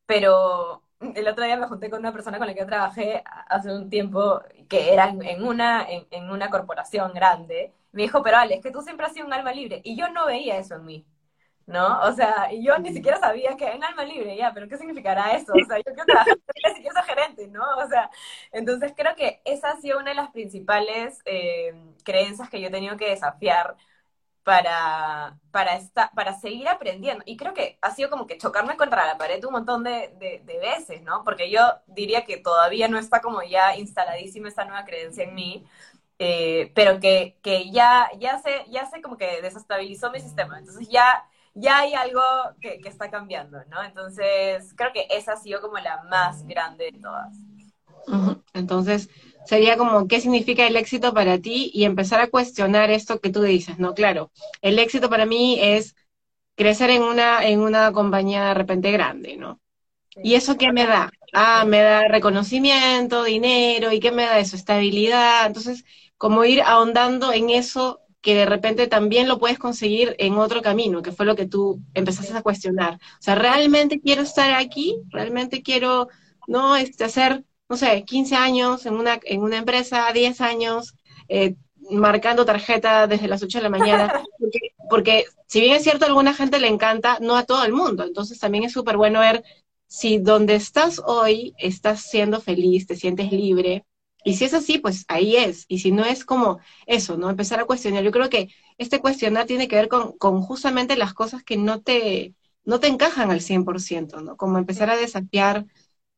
[0.06, 0.82] pero
[1.16, 3.90] el otro día me junté con una persona con la que yo trabajé hace un
[3.90, 8.72] tiempo, que era en una, en, una corporación grande, me dijo, pero Ale, es que
[8.72, 11.06] tú siempre has sido un alma libre, y yo no veía eso en mí.
[11.68, 12.00] ¿No?
[12.02, 15.34] O sea, y yo ni siquiera sabía que en alma libre, ya, pero ¿qué significará
[15.36, 15.54] eso?
[15.54, 17.64] O sea, yo quiero trabajar y quiero ser gerente, ¿no?
[17.78, 18.10] O sea,
[18.52, 22.72] entonces creo que esa ha sido una de las principales eh, creencias que yo he
[22.72, 23.76] tenido que desafiar
[24.44, 27.24] para, para, esta, para seguir aprendiendo.
[27.28, 30.60] Y creo que ha sido como que chocarme contra la pared un montón de, de,
[30.60, 31.24] veces, ¿no?
[31.26, 35.66] Porque yo diría que todavía no está como ya instaladísima esa nueva creencia en mí,
[36.20, 40.60] eh, pero que, que ya, ya, se, ya se como que desestabilizó mi sistema.
[40.60, 41.28] Entonces ya
[41.60, 42.22] ya hay algo
[42.62, 43.84] que, está cambiando, ¿no?
[43.84, 47.36] Entonces, creo que esa ha sido como la más grande de todas.
[48.54, 49.10] Entonces,
[49.46, 51.72] sería como, ¿qué significa el éxito para ti?
[51.74, 53.94] Y empezar a cuestionar esto que tú dices, ¿no?
[53.94, 55.96] Claro, el éxito para mí es
[56.56, 59.60] crecer en una, en una compañía de repente grande, ¿no?
[60.24, 61.12] ¿Y eso qué me da?
[61.34, 64.56] Ah, me da reconocimiento, dinero, ¿y qué me da eso?
[64.56, 65.46] Estabilidad.
[65.48, 65.86] Entonces,
[66.18, 71.02] como ir ahondando en eso que de repente también lo puedes conseguir en otro camino,
[71.02, 72.96] que fue lo que tú empezaste a cuestionar.
[72.96, 74.98] O sea, ¿realmente quiero estar aquí?
[75.10, 76.10] ¿Realmente quiero,
[76.48, 80.96] no, este, hacer, no sé, 15 años en una, en una empresa, 10 años,
[81.30, 81.56] eh,
[81.90, 84.24] marcando tarjeta desde las 8 de la mañana?
[84.40, 87.74] Porque, porque si bien es cierto, a alguna gente le encanta, no a todo el
[87.74, 88.04] mundo.
[88.04, 89.44] Entonces también es súper bueno ver
[89.88, 93.86] si donde estás hoy estás siendo feliz, te sientes libre,
[94.28, 95.64] y si es así, pues ahí es.
[95.70, 97.30] Y si no es como eso, ¿no?
[97.30, 98.04] Empezar a cuestionar.
[98.04, 102.36] Yo creo que este cuestionar tiene que ver con, justamente las cosas que no te,
[102.66, 104.36] no te encajan al 100%, ¿no?
[104.36, 105.66] Como empezar a desafiar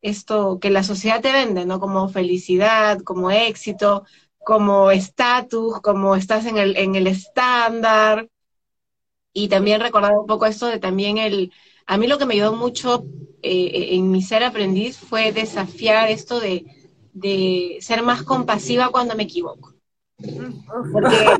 [0.02, 1.80] esto que la sociedad te vende, ¿no?
[1.80, 4.06] Como felicidad, como éxito,
[4.40, 8.28] como estatus, como estás en el, en el estándar.
[9.34, 11.54] Y también recordar un poco esto de también el...
[11.86, 13.06] A mí lo que me ayudó mucho
[13.44, 16.79] eh, en mi ser aprendiz fue desafiar esto de
[17.14, 19.74] de ser más compasiva cuando me equivoco.
[20.92, 21.36] Porque,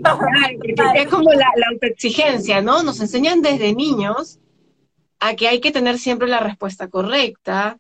[0.96, 2.84] es como la, autoexigencia, ¿no?
[2.84, 4.40] Nos enseñan desde niños
[5.20, 7.78] a que hay que tener siempre la respuesta correcta,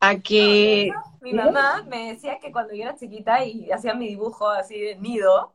[0.00, 0.90] a que...
[1.20, 4.96] mi mamá me decía que cuando yo era chiquita y hacía mi dibujo así de
[4.96, 5.52] nido,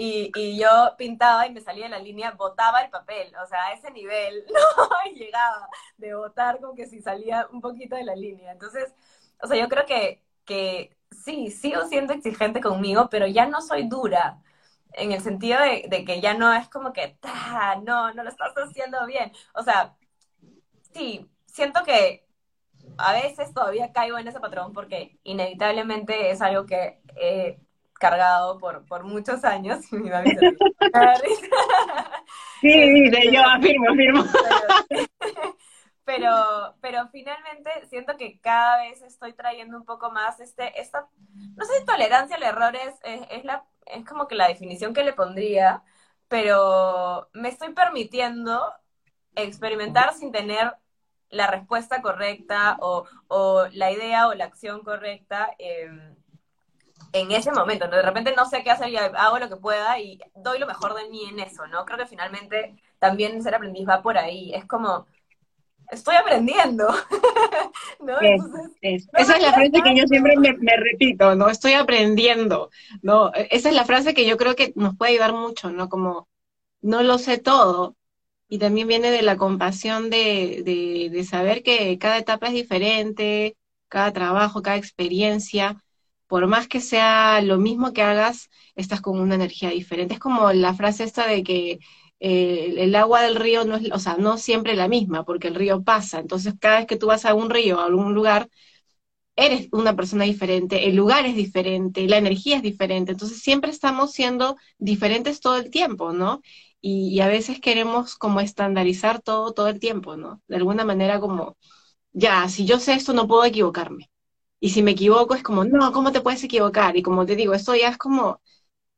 [0.00, 3.66] y, y, yo pintaba y me salía de la línea, botaba el papel, o sea,
[3.66, 4.44] a ese nivel
[4.76, 8.52] no llegaba de botar como que si salía un poquito de la línea.
[8.52, 8.94] Entonces,
[9.42, 13.86] o sea, yo creo que, que sí, sigo siendo exigente conmigo, pero ya no soy
[13.86, 14.38] dura,
[14.94, 17.16] en el sentido de, que ya no es como que,
[17.84, 19.30] no, no lo estás haciendo bien.
[19.54, 19.94] O sea,
[20.94, 22.24] sí, siento que
[22.96, 27.60] a veces todavía caigo en ese patrón porque inevitablemente es algo que he
[28.00, 29.84] cargado por, por muchos años.
[32.60, 34.24] sí, yo afirmo, afirmo.
[36.08, 41.06] pero, pero finalmente siento que cada vez estoy trayendo un poco más este, esta,
[41.54, 42.94] no sé si tolerancia al error es,
[43.28, 45.82] es, la, es como que la definición que le pondría,
[46.26, 48.72] pero me estoy permitiendo
[49.36, 50.74] experimentar sin tener
[51.28, 56.16] la respuesta correcta o, la idea o la acción correcta em,
[57.12, 57.86] en ese momento.
[57.86, 60.94] De repente no sé qué hacer y hago lo que pueda y doy lo mejor
[60.94, 61.84] de mí en eso, ¿no?
[61.84, 64.54] Creo que finalmente también ser aprendiz va por ahí.
[64.54, 65.06] Es como,
[65.90, 66.88] estoy aprendiendo.
[68.82, 71.48] esa es la frase que yo siempre me, me, repito, ¿no?
[71.48, 72.70] Estoy aprendiendo,
[73.02, 73.32] ¿no?
[73.34, 75.88] Esa es la frase que yo creo que nos puede ayudar mucho, ¿no?
[75.88, 76.28] Como,
[76.80, 77.96] no lo sé todo,
[78.48, 80.62] y también viene de la compasión de,
[81.12, 83.56] de, saber que cada etapa es diferente,
[83.88, 85.82] cada trabajo, cada experiencia,
[86.26, 90.14] por más que sea lo mismo que hagas, estás con una energía diferente.
[90.14, 91.78] Es como la frase esta de que
[92.20, 95.54] eh, el agua del río no es, o sea, no siempre la misma, porque el
[95.54, 96.20] río pasa.
[96.20, 98.48] Entonces, cada vez que tú vas a un río, a algún lugar,
[99.36, 103.12] eres una persona diferente, el lugar es diferente, la energía es diferente.
[103.12, 106.42] Entonces, siempre estamos siendo diferentes todo el tiempo, ¿no?
[106.80, 110.42] y, a veces queremos como estandarizar todo todo el tiempo, ¿no?
[110.48, 111.56] De alguna manera como,
[112.12, 114.10] ya, si yo sé esto no puedo equivocarme.
[114.60, 116.96] Y si me equivoco es como, no, ¿cómo te puedes equivocar?
[116.96, 118.40] Y como te digo, esto ya es como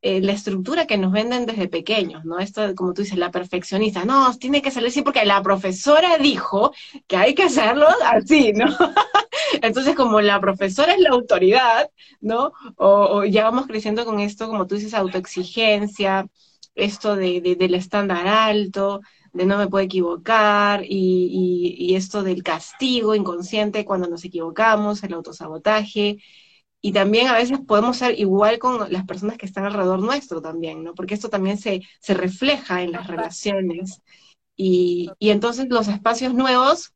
[0.03, 2.39] eh, la estructura que nos venden desde pequeños, ¿no?
[2.39, 6.73] Esto, como tú dices, la perfeccionista, no, tiene que salir así porque la profesora dijo
[7.05, 8.65] que hay que hacerlo así, ¿no?
[9.61, 12.51] Entonces, como la profesora es la autoridad, ¿no?
[12.77, 16.27] O, ya vamos creciendo con esto, como tú dices, autoexigencia,
[16.73, 19.01] esto de, del estándar alto,
[19.33, 26.17] de no me puedo equivocar, y, esto del castigo inconsciente cuando nos equivocamos, el autosabotaje,
[26.81, 30.83] y también a veces podemos ser igual con las personas que están alrededor nuestro también,
[30.83, 30.95] ¿no?
[30.95, 34.01] Porque esto también se, se refleja en las relaciones.
[34.55, 36.93] Y, y entonces los espacios nuevos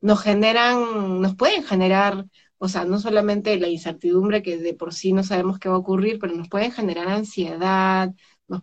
[0.00, 2.26] nos generan, nos pueden generar,
[2.58, 5.78] o sea, no solamente la incertidumbre que de por sí no sabemos qué va a
[5.78, 8.12] ocurrir, pero nos pueden generar ansiedad,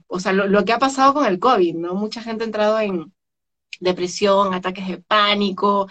[0.08, 1.96] o sea, lo, que ha pasado con el COVID, ¿no?
[1.96, 3.14] Mucha gente ha entrado en
[3.80, 5.88] depresión, ataques de pánico,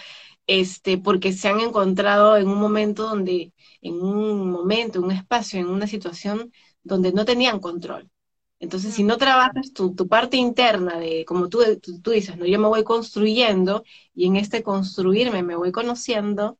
[0.47, 3.53] este, porque se han encontrado en un momento donde,
[3.85, 8.11] en un momento, en un espacio, en una situación donde no tenían control.
[8.59, 11.61] Entonces, si no trabajas tu, tu parte interna de, como tú,
[12.03, 12.47] tú, dices, ¿no?
[12.47, 16.59] Yo me voy construyendo y en este construirme me voy conociendo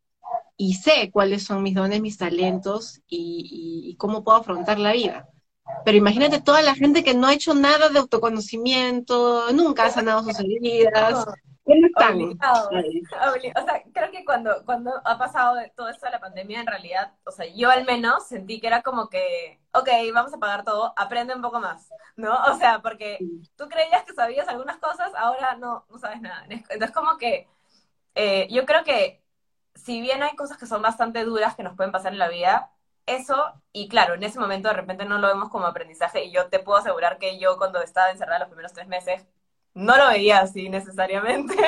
[0.57, 5.29] y sé cuáles son mis dones, mis talentos y cómo puedo afrontar la vida.
[5.85, 10.23] Pero imagínate toda la gente que no ha hecho nada de autoconocimiento, nunca ha sanado
[10.23, 11.27] sus heridas.
[11.65, 12.21] ¿Cómo están?
[12.21, 17.15] O sea, creo que cuando, cuando ha pasado todo esto de la pandemia, en realidad,
[17.25, 20.93] o sea, yo al menos sentí que era como que, ok, vamos a pagar todo,
[20.97, 22.35] aprende un poco más, ¿no?
[22.53, 23.19] O sea, porque
[23.57, 26.45] tú creías que sabías algunas cosas, ahora no, no sabes nada.
[26.49, 27.49] Entonces, como que
[28.15, 29.23] eh, yo creo que
[29.75, 32.71] si bien hay cosas que son bastante duras que nos pueden pasar en la vida,
[33.07, 36.49] eso, y claro, en ese momento de repente no lo vemos como aprendizaje, y yo
[36.49, 39.27] te puedo asegurar que yo cuando estaba encerrada los primeros tres meses,
[39.75, 41.55] no lo veía así necesariamente.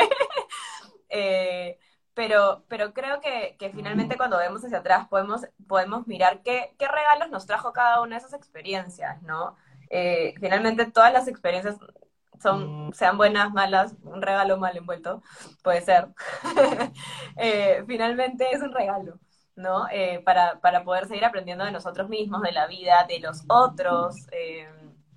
[1.08, 1.78] Eh,
[2.14, 7.30] pero, pero creo que, finalmente cuando vemos hacia atrás podemos, podemos mirar qué, qué regalos
[7.30, 9.54] nos trajo cada una de esas experiencias, ¿no?
[9.88, 11.76] Eh, finalmente todas las experiencias
[12.42, 15.22] son, sean buenas, malas, un regalo mal envuelto,
[15.62, 16.08] puede ser.
[17.38, 19.18] Eh, finalmente es un regalo.
[19.56, 19.88] ¿no?
[19.90, 24.26] Eh, para, para, poder seguir aprendiendo de nosotros mismos, de la vida, de los otros,
[24.32, 24.68] eh,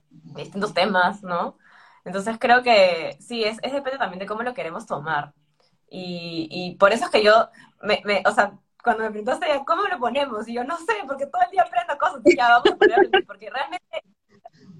[0.09, 1.57] distintos temas, ¿no?
[2.05, 5.33] Entonces creo que sí, es, es, depende también de cómo lo queremos tomar.
[5.89, 7.49] Y, y por eso es que yo,
[7.81, 10.47] me, o sea, cuando me preguntaste, ¿cómo lo ponemos?
[10.47, 13.09] Y yo no sé, porque todo el día aprendo cosas, y ya vamos a poner,
[13.27, 14.03] porque realmente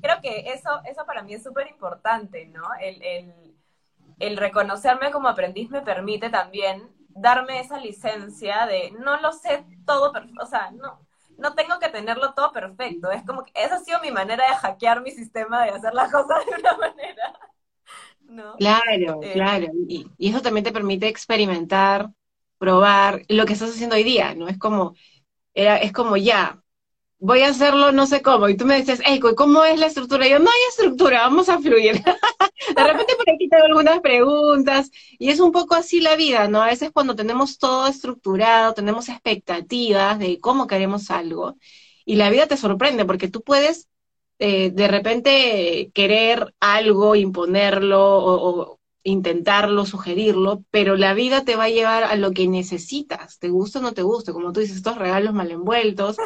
[0.02, 2.64] creo que eso, eso para mí es súper importante, ¿no?
[2.82, 3.56] El, el,
[4.20, 10.14] el reconocerme como aprendiz me permite también darme esa licencia de no lo sé todo,
[10.42, 11.00] o sea, no,
[11.40, 13.12] no tengo que tenerlo todo perfecto.
[13.12, 16.12] Es como que esa ha sido mi manera de hackear mi sistema, de hacer las
[16.12, 17.40] cosas de una manera.
[18.22, 18.56] ¿no?
[18.58, 19.68] Claro, eh, claro.
[19.88, 22.10] Y, y, eso también te permite experimentar,
[22.58, 24.48] probar lo que estás haciendo hoy día, ¿no?
[24.48, 24.94] Es como,
[25.54, 26.62] era, es como ya,
[27.20, 28.50] voy a hacerlo no sé cómo.
[28.50, 30.28] Y tú me dices, hey, ¿cómo es la estructura?
[30.28, 31.96] Y yo, no hay estructura, vamos a fluir.
[32.76, 34.92] de repente por aquí tengo algunas preguntas.
[35.18, 36.62] Y es un poco así la vida, ¿no?
[36.62, 41.58] A veces cuando tenemos todo estructurado, tenemos expectativas de cómo queremos algo.
[42.06, 43.90] Y la vida te sorprende porque tú puedes
[44.40, 51.70] eh, de repente querer algo, imponerlo o, intentarlo, sugerirlo, pero la vida te va a
[51.70, 54.98] llevar a lo que necesitas, te gusta o no te gusta, como tú dices, estos
[54.98, 56.18] regalos mal envueltos,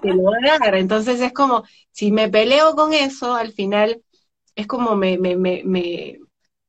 [0.00, 0.74] te lo va a dar.
[0.76, 4.02] Entonces es como, si me peleo con eso, al final
[4.54, 6.18] es como me, me, me, me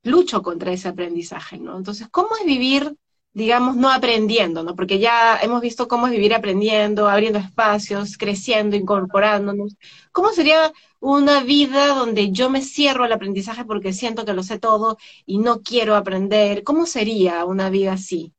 [0.03, 1.77] lucho contra ese aprendizaje, ¿no?
[1.77, 2.95] Entonces, ¿cómo es vivir,
[3.33, 4.75] digamos, no aprendiendo, ¿no?
[4.75, 9.75] Porque ya hemos visto cómo es vivir aprendiendo, abriendo espacios, creciendo, incorporándonos.
[10.11, 10.71] ¿Cómo sería
[11.03, 15.39] una vida donde yo me cierro al aprendizaje porque siento que lo sé todo y
[15.39, 16.63] no quiero aprender.
[16.63, 18.33] ¿Cómo sería una vida así?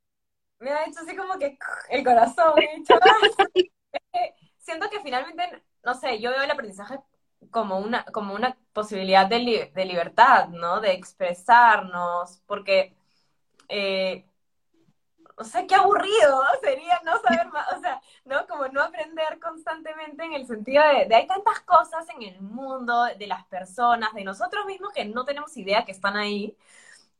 [0.58, 1.58] Me ha hecho así como que
[1.90, 2.54] el corazón,
[4.58, 6.98] siento que finalmente, no sé, yo veo el aprendizaje
[7.50, 10.80] como una, como una posibilidad de, de libertad, ¿no?
[10.80, 12.96] De expresarnos, porque
[13.68, 14.26] eh,
[15.36, 18.46] o sea, qué aburrido sería no saber más, o sea, ¿no?
[18.46, 23.04] Como no aprender constantemente en el sentido de, de, hay tantas cosas en el mundo,
[23.18, 26.56] de las personas, de nosotros mismos que no tenemos idea que están ahí,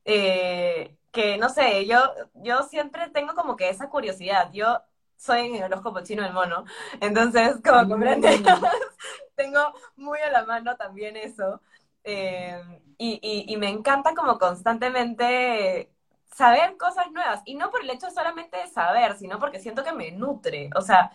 [0.05, 1.99] eh, que no sé, yo,
[2.35, 4.81] yo siempre tengo como que esa curiosidad, yo
[5.17, 6.65] soy en el horóscopo chino del mono,
[7.01, 8.45] entonces, como comprendes, mm.
[9.37, 9.61] tengo
[9.97, 11.61] muy a la mano también eso,
[12.05, 12.61] eh,
[12.99, 15.94] y, y, y me encanta como constantemente
[16.35, 17.43] saber cosas nuevas.
[17.45, 20.71] Y no por el hecho solamente de saber, sino porque siento que me nutre.
[20.77, 21.13] O sea,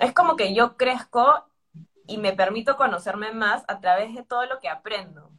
[0.00, 1.46] es como que yo crezco
[2.06, 5.30] y me permito conocerme más a través de todo lo que aprendo.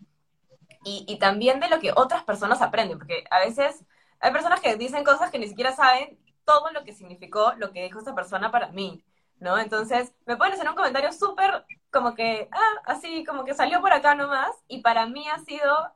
[0.84, 3.86] Y, y también de lo que otras personas aprenden, porque a veces
[4.20, 7.84] hay personas que dicen cosas que ni siquiera saben todo lo que significó lo que
[7.84, 9.06] dijo esa persona para mí,
[9.40, 9.58] ¿no?
[9.60, 13.94] Entonces, me pueden hacer un comentario súper como que, ah, así, como que salió por
[13.94, 15.94] acá nomás, y para mí ha sido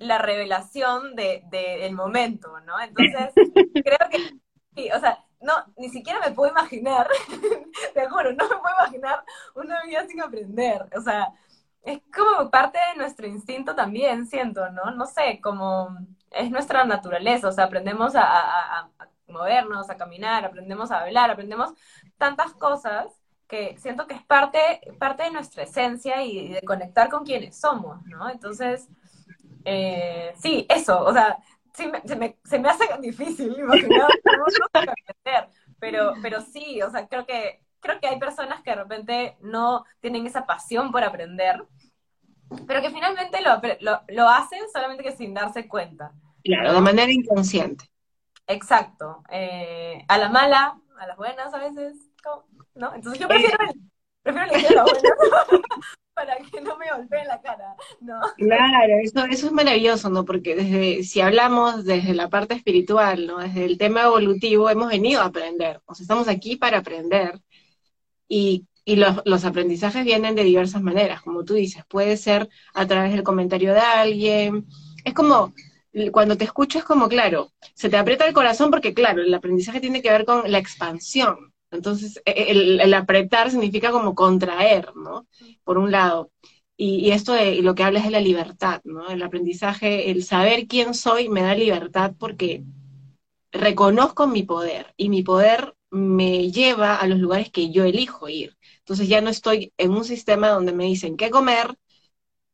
[0.00, 2.80] la revelación de, del momento, ¿no?
[2.80, 3.32] Entonces,
[3.84, 7.06] creo que, o sea, no, ni siquiera me puedo imaginar,
[7.94, 9.22] te juro, no me puedo imaginar
[9.54, 11.32] una vida sin aprender, o sea,
[11.82, 14.90] es como parte de nuestro instinto también, siento, ¿no?
[14.90, 15.96] No sé, como
[16.30, 18.22] es nuestra naturaleza, o sea, aprendemos a,
[18.80, 18.90] a
[19.28, 21.72] movernos, a caminar, aprendemos a hablar, aprendemos
[22.18, 23.06] tantas cosas
[23.48, 28.02] que siento que es parte, parte de nuestra esencia y de conectar con quienes somos,
[28.06, 28.30] ¿no?
[28.30, 28.88] Entonces,
[29.64, 31.38] eh, sí, eso, o sea,
[31.74, 34.08] sí se, me, se, me, hace difícil imaginar
[35.78, 39.84] pero, pero sí, o sea, creo que, creo que hay personas que de repente no
[40.00, 41.64] tienen esa pasión por aprender,
[42.66, 46.12] pero que finalmente lo, lo, lo hacen solamente que sin darse cuenta.
[46.42, 47.90] Claro, de manera inconsciente.
[48.46, 49.22] Exacto.
[49.30, 51.96] Eh, a la mala, a las buenas a veces,
[52.74, 52.94] ¿no?
[52.94, 53.56] Entonces yo prefiero,
[54.22, 55.00] prefiero elegir a la buena.
[56.20, 57.74] para que no me golpee la cara.
[58.36, 60.24] Claro, eso, eso es maravilloso, ¿no?
[60.24, 63.38] Porque desde, si hablamos desde la parte espiritual, ¿no?
[63.38, 67.40] Desde el tema evolutivo, hemos venido a aprender, o sea, estamos aquí para aprender.
[68.28, 72.86] Y, y los, los aprendizajes vienen de diversas maneras, como tú dices, puede ser a
[72.86, 74.66] través del comentario de alguien,
[75.04, 75.54] es como,
[76.12, 79.80] cuando te escucho es como, claro, se te aprieta el corazón porque, claro, el aprendizaje
[79.80, 82.50] tiene que ver con la expansión, entonces, e, e,
[82.82, 85.26] el, apretar significa como contraer, ¿no?
[85.64, 86.30] Por un lado.
[86.76, 89.08] Y, esto de lo que habla es de la libertad, ¿no?
[89.08, 92.64] El aprendizaje, el saber quién soy me da libertad porque
[93.52, 98.56] reconozco mi poder y mi poder me lleva a los lugares que yo elijo ir.
[98.78, 101.76] Entonces ya no estoy en un sistema donde me dicen qué comer,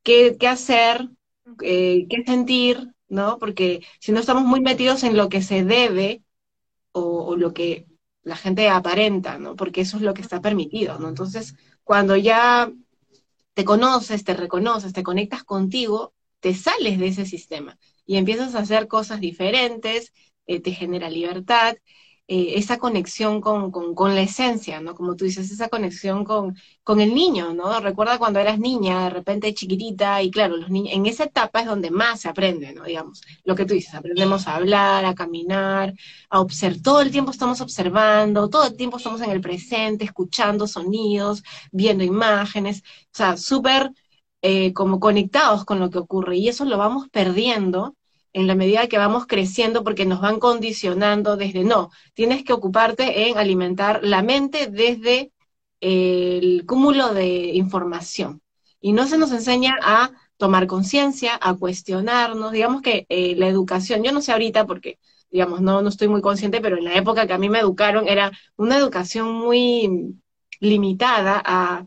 [0.02, 1.08] qué, qué hacer,
[1.62, 3.38] eh, qué sentir, ¿no?
[3.38, 6.22] Porque si no estamos muy metidos en lo que se debe
[6.92, 7.86] o lo que
[8.27, 9.55] la gente aparenta, ¿no?
[9.55, 11.09] Porque eso es lo que está permitido, ¿no?
[11.09, 11.55] Entonces,
[11.85, 12.72] cuando ya
[13.55, 18.61] te conoces, te reconoces, te conectas contigo, te sales de ese sistema y empiezas a
[18.61, 20.12] hacer cosas diferentes,
[20.47, 21.77] eh, te genera libertad
[22.29, 24.95] eh, esa conexión con, con, la esencia, ¿no?
[24.97, 27.79] Como tú dices, esa conexión con, con el niño, ¿no?
[27.81, 31.66] Recuerda cuando eras niña, de repente chiquitita, y claro, los niños, en esa etapa es
[31.66, 32.85] donde más se aprende, ¿no?
[32.85, 35.95] Digamos, lo que tú dices, aprendemos a hablar, a caminar,
[36.31, 40.66] a observar, todo el tiempo estamos observando, todo el tiempo estamos en el presente, escuchando
[40.66, 43.93] sonidos, viendo imágenes, o sea, súper
[44.43, 47.95] eh, como conectados con lo que ocurre, y eso lo vamos perdiendo
[48.37, 53.30] en la medida que vamos creciendo porque nos van condicionando desde no, tienes que ocuparte
[53.30, 55.32] en alimentar la mente desde
[55.80, 58.43] el cúmulo de información.
[58.78, 62.53] Y no se nos enseña a tomar conciencia, a cuestionarnos.
[62.53, 64.99] Digamos que eh, la educación, yo no sé ahorita porque,
[65.30, 68.07] digamos, no, no estoy muy consciente, pero en la época que a mí me educaron
[68.07, 70.14] era una educación muy
[70.61, 71.87] limitada a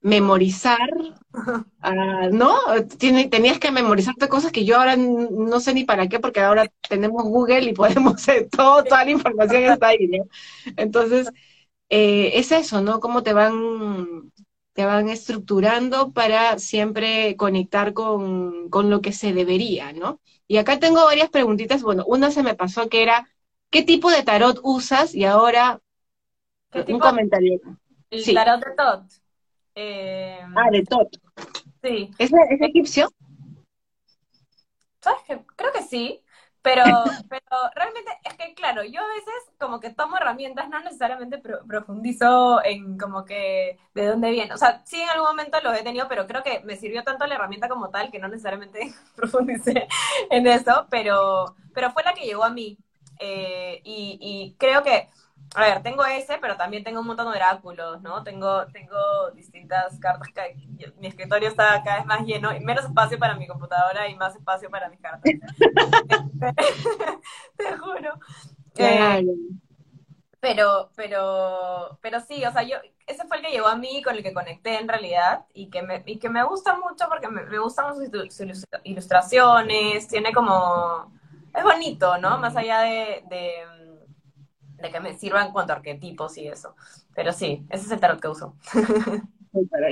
[0.00, 0.90] memorizar,
[1.32, 2.58] uh, ¿no?
[2.98, 7.24] tenías que memorizarte cosas que yo ahora no sé ni para qué, porque ahora tenemos
[7.24, 10.24] Google y podemos hacer todo, toda la información está ahí, ¿no?
[10.76, 11.30] Entonces,
[11.88, 13.00] eh, es eso, ¿no?
[13.00, 14.32] Cómo te van,
[14.72, 20.20] te van estructurando para siempre conectar con, con lo que se debería, ¿no?
[20.46, 23.28] Y acá tengo varias preguntitas, bueno, una se me pasó que era,
[23.70, 25.14] ¿qué tipo de tarot usas?
[25.14, 25.80] Y ahora,
[26.88, 27.60] un comentario.
[28.10, 29.27] El tarot de Tot.
[29.80, 31.08] Eh, ah, de Tot.
[31.84, 32.10] Sí.
[32.18, 33.08] ¿Es, egipcio?
[35.00, 35.40] ¿Sabes qué?
[35.54, 36.20] Creo que sí,
[36.62, 36.82] pero,
[37.30, 37.44] pero
[37.76, 42.98] realmente es que, claro, yo a veces como que tomo herramientas, no necesariamente profundizo en
[42.98, 44.52] como que de dónde viene.
[44.52, 47.28] O sea, sí en algún momento lo he tenido, pero creo que me sirvió tanto
[47.28, 49.86] la herramienta como tal que no necesariamente profundicé
[50.28, 52.76] en eso, pero, pero fue la que llegó a mí.
[53.20, 55.08] Eh, y, y creo que
[55.54, 58.22] a ver, tengo ese, pero también tengo un montón de oráculos, ¿no?
[58.22, 60.28] Tengo, tengo distintas cartas.
[60.28, 60.56] Que,
[60.98, 64.36] mi escritorio está cada vez más lleno, y menos espacio para mi computadora y más
[64.36, 65.32] espacio para mis cartas.
[67.56, 68.18] Te juro.
[68.76, 69.24] Eh,
[70.40, 72.76] pero, pero, pero sí, o sea, yo,
[73.06, 75.82] ese fue el que llegó a mí, con el que conecté en realidad, y que
[75.82, 78.08] me, y que me gusta mucho porque me, me gustan sus,
[78.84, 81.10] ilustraciones, tiene como,
[81.54, 82.38] es bonito, ¿no?
[82.38, 83.77] Más allá de de
[84.78, 86.74] que me sirva en cuanto arquetipos y eso.
[87.14, 88.56] Pero sí, ese es el tarot que uso.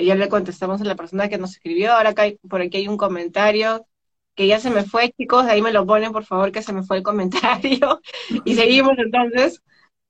[0.01, 1.93] ya le contestamos a la persona que nos escribió.
[1.93, 3.87] Ahora acá por aquí hay un comentario
[4.34, 5.47] que ya se me fue, chicos.
[5.47, 8.01] Ahí me lo ponen, por favor, que se me fue el comentario.
[8.45, 9.62] y seguimos entonces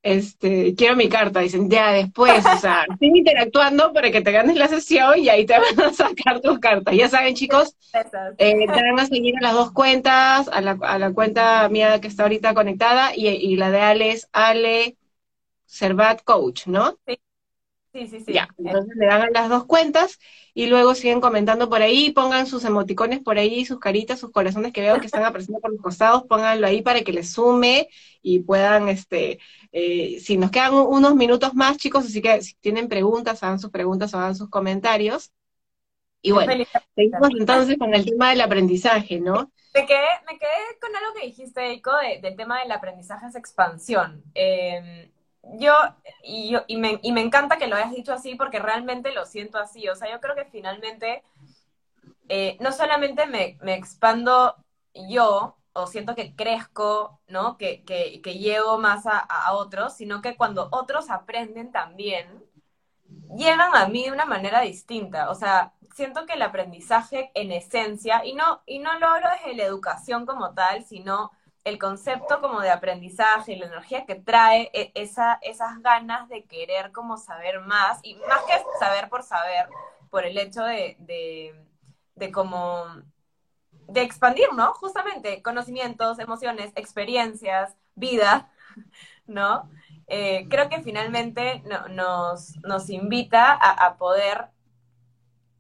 [0.07, 4.57] este, quiero mi carta, dicen, ya después, o sea, sigue interactuando para que te ganes
[4.57, 6.94] la sesión y ahí te van a sacar tus cartas.
[6.94, 7.76] Ya saben, chicos,
[8.38, 12.00] eh, te van a seguir a las dos cuentas, a la, a la cuenta mía
[12.00, 14.96] que está ahorita conectada y, y la de Ale es Ale
[15.66, 16.96] Servat Coach, ¿no?
[17.07, 17.18] Sí.
[17.97, 18.32] Sí, sí, sí.
[18.34, 20.18] Ya, entonces le dan a las dos cuentas
[20.53, 24.74] y luego siguen comentando por ahí, pongan sus emoticones por ahí, sus caritas, sus corazones
[24.74, 27.88] que veo que están apareciendo por los costados, pónganlo ahí para que les sume
[28.20, 29.38] y puedan, este,
[29.72, 33.70] eh, si nos quedan unos minutos más, chicos, así que si tienen preguntas, hagan sus
[33.70, 35.32] preguntas o hagan sus comentarios.
[36.20, 36.53] Y bueno,
[36.94, 39.51] seguimos entonces con el tema del aprendizaje, ¿no?
[39.72, 44.22] Me quedé, me quedé con algo que dijiste, Eiko, del tema del aprendizaje es expansión.
[44.34, 45.11] Eh,
[45.55, 45.72] yo,
[46.22, 49.24] y, yo y, me, y me encanta que lo hayas dicho así porque realmente lo
[49.24, 49.88] siento así.
[49.88, 51.22] O sea, yo creo que finalmente
[52.28, 54.57] eh, no solamente me, me, expando
[55.09, 57.57] yo o siento que crezco, ¿no?
[57.59, 62.42] Que, que, que llego más a, a, otros, sino que cuando otros aprenden también,
[63.36, 65.30] llegan a mí de una manera distinta.
[65.30, 69.57] O sea, siento que el aprendizaje en esencia, y no, y no lo hablo desde
[69.57, 71.30] la educación como tal, sino
[71.66, 76.92] el concepto como de aprendizaje, la energía que trae e, esa, esas ganas de querer
[76.92, 79.68] como saber más, y más que saber por saber,
[80.08, 80.96] por el hecho de,
[82.14, 82.84] de, como
[83.88, 84.74] de expandir, ¿no?
[84.74, 88.48] Justamente conocimientos, emociones, experiencias, vida,
[89.26, 89.68] ¿no?
[90.06, 94.50] Eh, creo que finalmente nos, nos invita a poder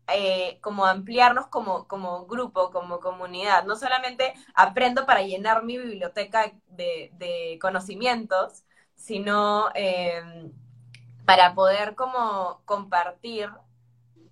[0.08, 3.64] eh, como ampliarnos como, como grupo, como comunidad.
[3.64, 10.52] No solamente aprendo para llenar mi biblioteca de, conocimientos, sino em,
[11.24, 13.50] para poder como compartir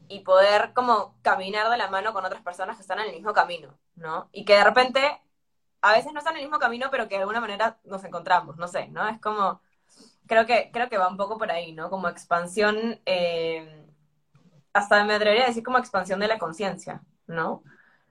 [0.08, 3.32] y poder como caminar de la mano con otras personas que están en el mismo
[3.32, 4.28] camino, ¿no?
[4.32, 5.20] Y que de repente
[5.80, 8.56] a veces no están en el mismo camino, pero que de alguna manera nos encontramos,
[8.56, 9.06] no sé, ¿no?
[9.08, 9.60] Es como,
[10.26, 11.90] creo que, creo que va un poco por ahí, ¿no?
[11.90, 13.83] Como expansión eh,
[14.74, 17.62] hasta me atrevería a decir como expansión de la conciencia, ¿no?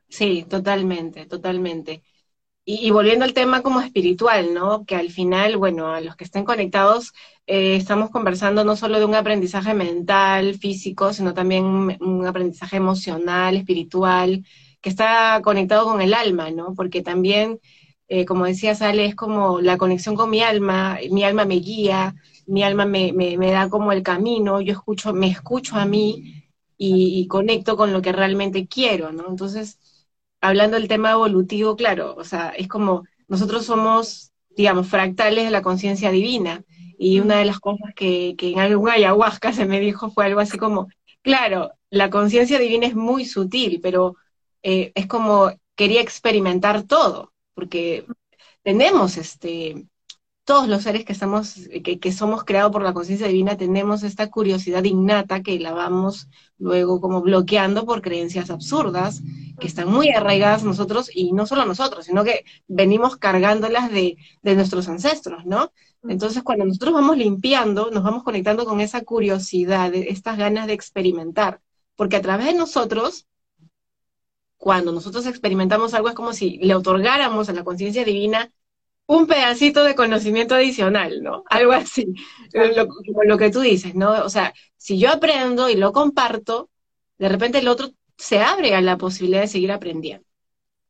[0.10, 2.04] Sí, totalmente, totalmente.
[2.66, 4.86] Y, volviendo al tema como espiritual, ¿no?
[4.86, 7.14] Que al final, bueno, a los que estén conectados,
[7.46, 13.58] eh, estamos conversando no solo de un aprendizaje mental, físico, sino también un, aprendizaje emocional,
[13.58, 14.46] espiritual,
[14.82, 16.74] que está conectado con el alma, ¿no?
[16.74, 17.60] Porque también,
[18.08, 22.16] eh, como decía Sale, es como la conexión con mi alma, mi alma me guía,
[22.48, 26.43] mi alma me, me, me da como el camino, yo escucho, me escucho a mí,
[26.78, 29.28] y, conecto con lo que realmente quiero, ¿no?
[29.30, 29.80] Entonces,
[30.42, 35.62] hablando del tema evolutivo, claro, o sea, es como nosotros somos, digamos, fractales de la
[35.62, 36.64] conciencia divina.
[36.98, 40.40] Y una de las cosas que, que en alguna ayahuasca se me dijo fue algo
[40.40, 40.88] así como,
[41.22, 44.16] claro, la conciencia divina es muy sutil, pero
[44.64, 48.06] eh, es como quería experimentar todo, porque
[48.64, 49.88] tenemos este,
[50.46, 54.30] todos los seres que, estamos, que, que somos creados por la conciencia divina tenemos esta
[54.30, 56.28] curiosidad innata que la vamos
[56.58, 59.22] luego como bloqueando por creencias absurdas
[59.60, 64.56] que están muy arraigadas nosotros y no solo nosotros, sino que venimos cargándolas de, de
[64.56, 65.72] nuestros ancestros, ¿no?
[66.08, 71.62] Entonces cuando nosotros vamos limpiando, nos vamos conectando con esa curiosidad, estas ganas de experimentar,
[71.96, 73.28] porque a través de nosotros
[74.58, 78.50] cuando nosotros experimentamos algo es como si le otorgáramos a la conciencia divina
[79.06, 81.44] un pedacito de conocimiento adicional, ¿no?
[81.50, 82.14] Algo así,
[82.54, 82.88] lo,
[83.26, 84.12] lo, que tú dices, ¿no?
[84.24, 86.70] O sea, si yo aprendo y lo comparto,
[87.18, 90.26] de repente el otro se abre a la posibilidad de seguir aprendiendo.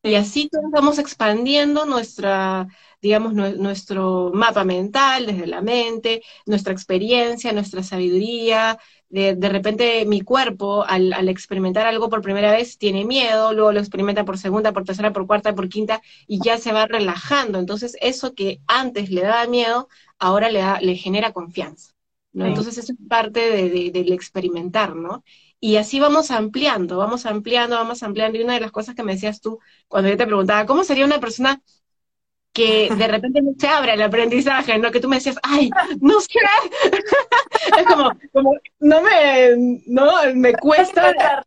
[0.02, 2.68] Y así todos vamos expandiendo nuestra,
[3.00, 8.78] digamos, nuestro mapa mental desde la mente, nuestra experiencia, nuestra sabiduría,
[9.14, 13.72] de, de repente mi cuerpo al, al, experimentar algo por primera vez tiene miedo, luego
[13.72, 17.58] lo experimenta por segunda, por tercera, por cuarta, por quinta y ya se va relajando.
[17.60, 19.88] Entonces eso que antes le daba miedo,
[20.18, 21.92] ahora le, da, le genera confianza.
[22.32, 22.44] ¿no?
[22.44, 22.48] Sí.
[22.50, 25.22] Entonces eso es parte de, de, del experimentar, ¿no?
[25.60, 28.38] Y así vamos ampliando, vamos ampliando, vamos ampliando.
[28.38, 31.04] Y una de las cosas que me decías tú cuando yo te preguntaba, ¿cómo sería
[31.04, 31.62] una persona
[32.54, 34.92] que de repente no se abre el aprendizaje, ¿no?
[34.92, 36.38] Que tú me decías, ay, no sé.
[37.78, 41.44] es como, como, no me, no, me cuesta,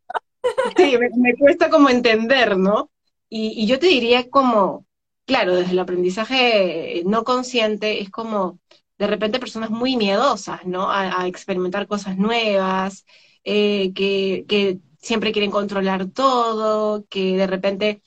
[0.76, 2.92] sí, me, me, cuesta como entender, ¿no?
[3.30, 4.86] Y, y yo te diría como,
[5.26, 8.60] claro, desde el aprendizaje no consciente es como,
[8.98, 10.92] de repente personas muy miedosas, ¿no?
[10.92, 13.06] A, a experimentar cosas nuevas,
[13.46, 18.02] eh, que, que siempre quieren controlar todo, que de repente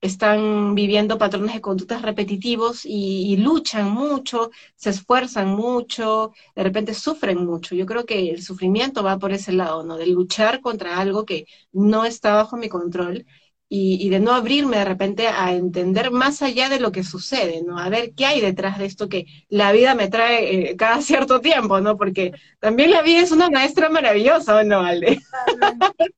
[0.00, 6.94] están viviendo patrones de conductas repetitivos y, y, luchan mucho, se esfuerzan mucho, de repente
[6.94, 7.74] sufren mucho.
[7.74, 9.96] Yo creo que el sufrimiento va por ese lado, ¿no?
[9.96, 13.26] De luchar contra algo que no está bajo mi control
[13.68, 17.62] y, y de no abrirme de repente a entender más allá de lo que sucede,
[17.64, 17.78] ¿no?
[17.78, 21.40] A ver qué hay detrás de esto que la vida me trae eh, cada cierto
[21.40, 21.96] tiempo, ¿no?
[21.96, 25.18] Porque también la vida es una maestra maravillosa, ¿o no, Alde?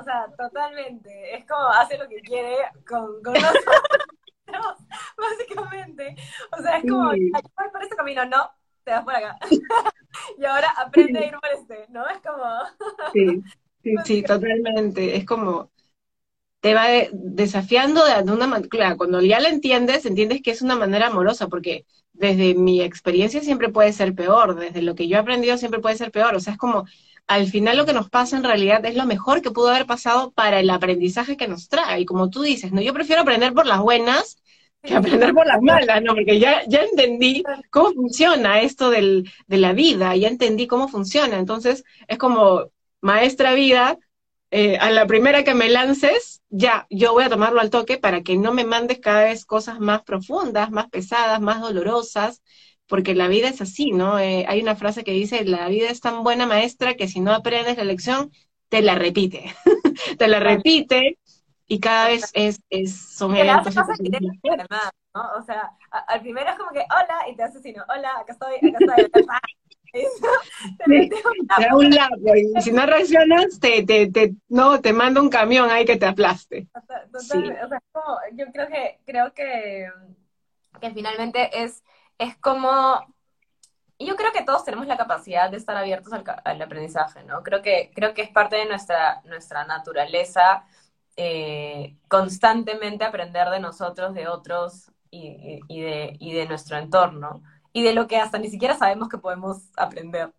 [0.00, 1.34] O sea, totalmente.
[1.36, 2.54] Es como hace lo que quiere
[2.86, 3.64] con, con nosotros,
[5.16, 6.14] básicamente.
[6.56, 7.30] O sea, es como, sí.
[7.32, 8.50] voy por este camino, no,
[8.84, 9.36] te vas por acá.
[10.38, 11.24] y ahora aprende sí.
[11.24, 12.06] a ir por este, ¿no?
[12.08, 13.12] Es como...
[13.12, 13.42] sí,
[13.82, 15.16] sí, sí, totalmente.
[15.16, 15.70] Es como,
[16.60, 20.76] te va desafiando de una manera, claro, cuando ya la entiendes, entiendes que es una
[20.76, 25.20] manera amorosa, porque desde mi experiencia siempre puede ser peor, desde lo que yo he
[25.20, 26.84] aprendido siempre puede ser peor, o sea, es como,
[27.28, 30.32] al final lo que nos pasa en realidad es lo mejor que pudo haber pasado
[30.32, 32.80] para el aprendizaje que nos trae, y como tú dices, ¿no?
[32.80, 34.38] Yo prefiero aprender por las buenas
[34.82, 36.14] que aprender por las malas, ¿no?
[36.14, 41.38] Porque ya, ya entendí cómo funciona esto del, de la vida, ya entendí cómo funciona,
[41.38, 43.98] entonces es como, maestra vida,
[44.50, 48.22] eh, a la primera que me lances, ya, yo voy a tomarlo al toque para
[48.22, 52.42] que no me mandes cada vez cosas más profundas, más pesadas, más dolorosas,
[52.86, 54.18] porque la vida es así, ¿no?
[54.18, 57.34] Eh, hay una frase que dice, la vida es tan buena maestra que si no
[57.34, 58.32] aprendes la lección,
[58.70, 59.54] te la repite,
[60.18, 61.18] te la repite
[61.66, 63.74] y cada vez es, es son eventos.
[63.76, 65.22] ¿no?
[65.38, 68.78] O sea, al primero es como que, hola, y te asesino, hola, acá estoy, acá
[68.80, 69.40] estoy, acá
[69.92, 71.08] estoy.
[71.10, 75.30] te, da un lapo y si no reaccionas te, te, te, no, te manda un
[75.30, 76.68] camión ahí que te aplaste.
[76.72, 77.38] Total, sí.
[77.38, 79.88] o sea, como, yo creo que creo que,
[80.80, 81.82] que finalmente es,
[82.18, 83.00] es como
[83.98, 87.42] yo creo que todos tenemos la capacidad de estar abiertos al, al, aprendizaje, ¿no?
[87.42, 90.64] Creo que, creo que es parte de nuestra, nuestra naturaleza
[91.16, 97.42] eh, constantemente aprender de nosotros, de otros y, y, de, y de nuestro entorno
[97.78, 100.32] y de lo que hasta ni siquiera sabemos que podemos aprender,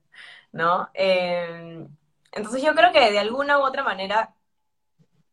[0.52, 0.90] ¿no?
[0.94, 1.88] Eh,
[2.34, 4.36] entonces yo creo que de alguna u otra manera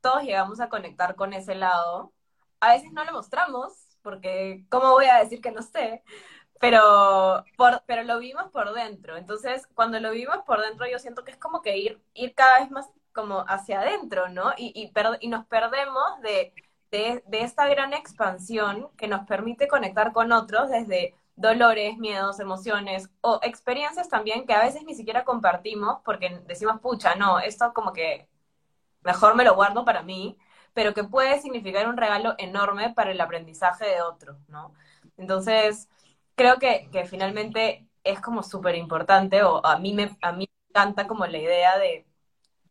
[0.01, 2.13] todos llegamos a conectar con ese lado.
[2.61, 6.03] A veces no lo mostramos, porque ¿cómo voy a decir que no sé?
[6.61, 7.45] Pero,
[7.87, 9.17] pero lo vimos por dentro.
[9.17, 12.61] Entonces, cuando lo vimos por dentro, yo siento que es como que ir, ir cada
[12.61, 14.53] vez más como hacia adentro, ¿no?
[14.57, 16.53] Y, y, per, y nos perdemos de,
[16.91, 23.11] de, de esta gran expansión que nos permite conectar con otros desde dolores, miedos, emociones
[23.21, 27.93] o experiencias también que a veces ni siquiera compartimos porque decimos, pucha, no, esto como
[27.93, 28.29] que
[29.03, 30.37] mejor me lo guardo para mí,
[30.75, 34.75] pero que puede significar un regalo enorme para el aprendizaje de otro, ¿no?
[35.17, 35.89] Entonces,
[36.35, 40.71] creo que, que finalmente es como súper importante, o a mí, me, a mí me
[40.71, 42.07] encanta como la idea de,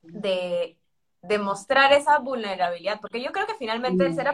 [0.04, 0.78] de,
[1.22, 4.28] de mostrar esa vulnerabilidad, porque yo creo que finalmente el ser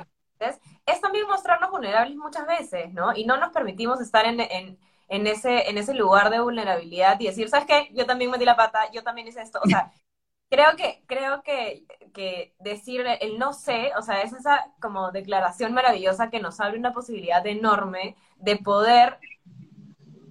[0.85, 3.15] es también mostrarnos vulnerables muchas veces, ¿no?
[3.15, 4.77] Y no nos permitimos estar en, en,
[5.09, 7.89] en, ese, en ese lugar de vulnerabilidad y decir, ¿sabes qué?
[7.93, 9.59] Yo también metí la pata, yo también hice esto.
[9.63, 9.91] O sea,
[10.49, 15.73] creo que, creo que, que decir el no sé, o sea, es esa como declaración
[15.73, 19.19] maravillosa que nos abre una posibilidad enorme de poder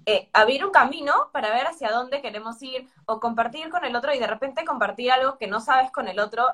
[0.06, 4.14] eh, abrir un camino para ver hacia dónde queremos ir o compartir con el otro
[4.14, 6.46] y de repente compartir algo que no sabes con el otro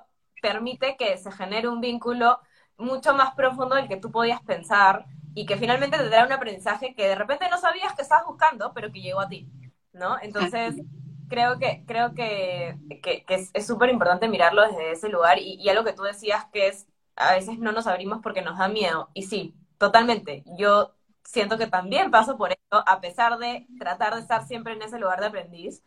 [0.42, 2.40] permite que se genere un vínculo
[2.78, 6.94] mucho más profundo del que tú podías pensar y que finalmente te trae un aprendizaje
[6.94, 9.48] que de repente no sabías que estabas buscando, pero que llegó a ti,
[9.92, 10.16] ¿no?
[10.22, 10.82] Entonces,
[11.28, 15.68] creo que, creo que, que, que es súper importante mirarlo desde ese lugar y, y
[15.68, 19.10] algo que tú decías que es, a veces no nos abrimos porque nos da miedo.
[19.14, 20.44] Y sí, totalmente.
[20.58, 24.82] Yo siento que también paso por esto, a pesar de tratar de estar siempre en
[24.82, 25.82] ese lugar de aprendiz.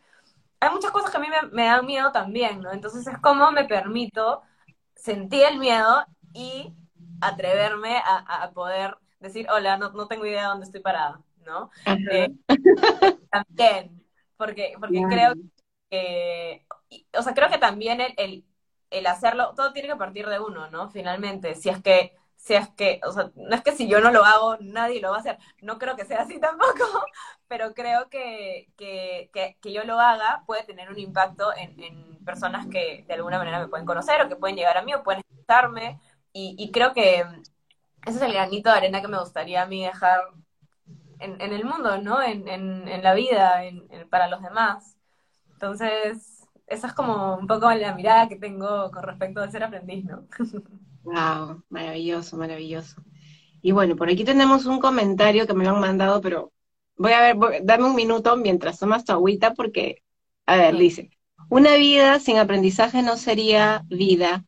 [0.60, 2.72] Hay muchas cosas que a mí me, me dan miedo también, ¿no?
[2.72, 4.42] Entonces es como me permito
[4.94, 6.74] sentir el miedo y
[7.20, 11.70] atreverme a, a poder decir, hola, no, no, tengo idea de dónde estoy parada, ¿no?
[11.86, 12.30] Eh,
[13.30, 14.04] también,
[14.36, 15.34] porque, porque creo
[15.90, 16.66] que,
[17.16, 18.44] o sea, creo que también el,
[18.90, 20.90] el, hacerlo, todo tiene que partir de uno, ¿no?
[20.90, 24.10] Finalmente, si es que si es que, o sea, no es que si yo no
[24.10, 25.38] lo hago, nadie lo va a hacer.
[25.60, 26.72] No creo que sea así tampoco,
[27.48, 32.66] pero creo que, que, que, yo lo haga puede tener un impacto en, en, personas
[32.66, 35.22] que de alguna manera me pueden conocer o que pueden llegar a mí o pueden
[35.28, 36.00] escucharme.
[36.32, 37.20] Y, y creo que
[38.06, 40.20] ese es el granito de arena que me gustaría a mí dejar
[41.18, 42.22] en, en el mundo, ¿no?
[42.22, 43.62] En, en la vida,
[44.10, 44.96] para los demás.
[45.52, 50.04] Entonces, esa es como un poco la mirada que tengo con respecto a ser aprendiz,
[50.06, 50.26] ¿no?
[51.02, 53.02] Wow, maravilloso, maravilloso.
[53.62, 56.52] Y bueno, por aquí tenemos un comentario que me lo han mandado, pero
[56.96, 60.02] voy a ver, dame un minuto mientras tomas tu agüita porque,
[60.46, 61.10] a ver, dice,
[61.50, 64.44] una vida sin aprendizaje no sería vida,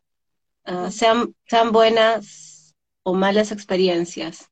[0.65, 4.51] ah, sean, sean buenas o malas experiencias.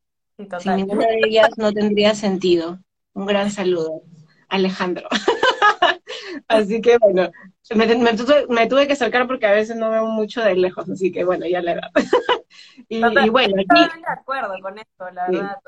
[0.58, 2.78] Sin ninguna de ellas no tendría sentido.
[3.12, 4.02] Un gran saludo,
[4.48, 5.08] Alejandro.
[6.48, 7.30] así que bueno,
[7.74, 11.46] me, tuve, que acercar porque a veces no veo mucho de lejos, así que bueno,
[11.46, 11.90] ya la edad.
[12.88, 13.00] y,
[13.30, 13.82] bueno, aquí...
[13.82, 15.58] Estoy de acuerdo con esto, la verdad.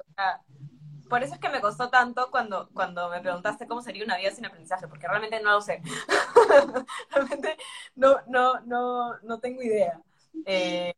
[1.08, 4.30] por eso es que me costó tanto cuando, cuando me preguntaste cómo sería una vida
[4.30, 5.82] sin aprendizaje, porque realmente no lo sé.
[7.10, 7.56] realmente
[7.94, 10.00] no, no, no, no tengo idea.
[10.44, 10.94] Eh,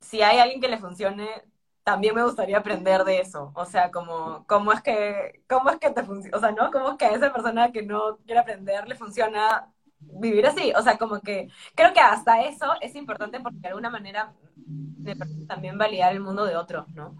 [0.00, 1.28] si hay alguien que le funcione,
[1.84, 3.52] también me gustaría aprender de eso.
[3.54, 6.70] O sea, como, cómo es que, cómo es que te funciona, o sea, ¿no?
[6.70, 10.72] Cómo es que a esa persona que no quiere aprender le funciona vivir así.
[10.76, 14.34] O sea, como que creo que hasta eso es importante porque de alguna manera
[15.02, 17.16] me permite también validar el mundo de otros, ¿no?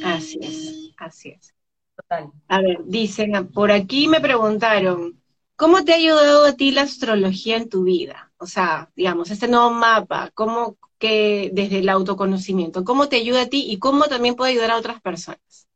[0.00, 1.54] Así es, así es.
[1.96, 2.32] Total.
[2.48, 5.22] A ver, dicen, por aquí me preguntaron,
[5.56, 8.27] ¿cómo te ha ayudado a ti la astrología en tu vida?
[8.38, 12.84] O sea, digamos, este nuevo mapa, ¿cómo, que desde el autoconocimiento?
[12.84, 15.68] ¿Cómo te ayuda a ti y cómo también puede ayudar a otras personas?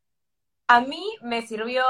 [0.66, 1.84] A mí me sirvió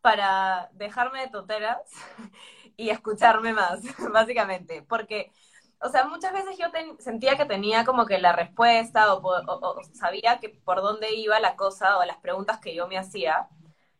[0.00, 1.78] para dejarme de tonteras
[2.76, 3.80] y escucharme más,
[4.12, 5.32] básicamente, porque,
[5.80, 6.66] o sea, muchas veces yo
[6.98, 11.98] sentía que tenía como que la respuesta o, sabía que por dónde iba la cosa
[11.98, 13.48] o las preguntas que yo me hacía,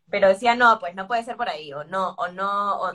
[0.09, 2.91] pero decía, no, pues no puede ser por ahí, o no, o no, o,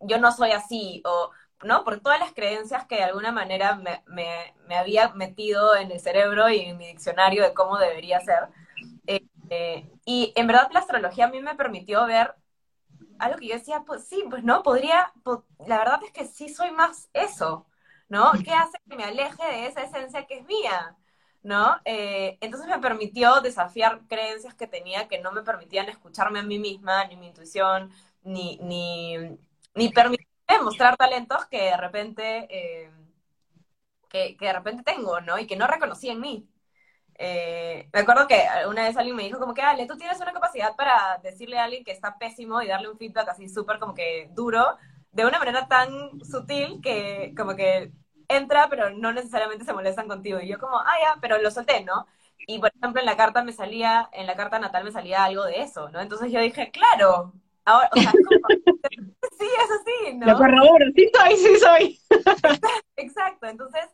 [0.00, 1.30] yo no soy así, o
[1.64, 1.84] ¿no?
[1.84, 6.48] Por todas las creencias que de alguna manera me, me, había metido en el cerebro
[6.48, 8.48] y en mi diccionario de cómo debería ser.
[9.06, 12.34] Eh, y en verdad la astrología a mí me permitió ver
[13.18, 15.12] algo que yo decía, pues sí, pues no, podría,
[15.66, 17.66] la verdad es que sí soy más eso,
[18.08, 18.32] ¿no?
[18.44, 20.96] ¿Qué hace que me aleje de esa esencia que es mía?
[21.42, 21.76] ¿No?
[21.84, 26.58] Eh, entonces me permitió desafiar creencias que tenía que no me permitían escucharme a mí
[26.58, 27.92] misma, ni mi intuición,
[28.24, 29.16] ni, ni,
[29.74, 30.26] ni permitir
[30.62, 32.90] mostrar talentos que de repente, eh,
[34.08, 35.38] que, de repente tengo, ¿no?
[35.38, 36.48] Y que no reconocí en mí.
[37.18, 40.32] Eh, me acuerdo que una vez alguien me dijo como que, Ale, tú tienes una
[40.32, 43.94] capacidad para decirle a alguien que está pésimo y darle un feedback así súper como
[43.94, 44.76] que duro,
[45.12, 45.88] de una manera tan
[46.24, 47.92] sutil que como que
[48.28, 50.40] entra, pero no necesariamente se molestan contigo.
[50.40, 52.06] Y yo como, ah, ya, pero lo solté, ¿no?
[52.38, 55.44] Y por ejemplo, en la carta me salía, en la carta natal me salía algo
[55.44, 56.00] de eso, ¿no?
[56.00, 57.32] Entonces yo dije, claro,
[57.66, 58.12] ahora, o sea,
[59.38, 60.26] sí, es así, ¿no?
[60.26, 62.00] Lo corroboro, sí soy, sí soy.
[62.96, 63.84] Exacto, entonces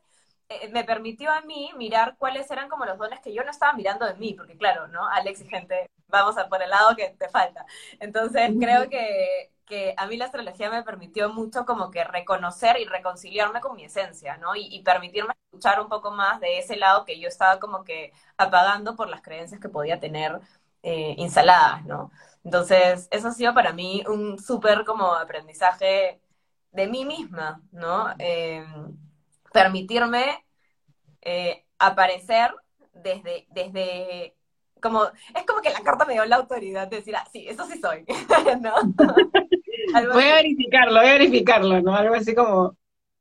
[0.60, 3.72] eh, me permitió a mí mirar cuáles eran como los dones que yo no estaba
[3.72, 5.06] mirando de mí, porque claro, ¿no?
[5.08, 7.64] Alex y gente, vamos a por el lado que te falta.
[8.00, 12.84] Entonces creo que, que a mí la astrología me permitió mucho como que reconocer y
[12.84, 14.54] reconciliarme con mi esencia, ¿no?
[14.54, 18.12] Y, y, permitirme escuchar un poco más de ese lado que yo estaba como que
[18.36, 20.40] apagando por las creencias que podía tener
[20.82, 22.10] eh, instaladas, ¿no?
[22.44, 26.20] Entonces, eso ha sido para mí un súper como aprendizaje
[26.72, 28.08] de mí misma, ¿no?
[28.18, 28.96] Em,
[29.52, 30.44] permitirme
[31.20, 32.54] eh, aparecer
[32.94, 34.34] desde, desde,
[34.80, 37.64] como, es como que la carta me dio la autoridad de decir, ah, sí, eso
[37.66, 38.04] sí soy,
[38.60, 38.74] ¿no?
[40.12, 41.94] voy a verificarlo, voy a verificarlo, ¿no?
[41.94, 42.76] Algo así como...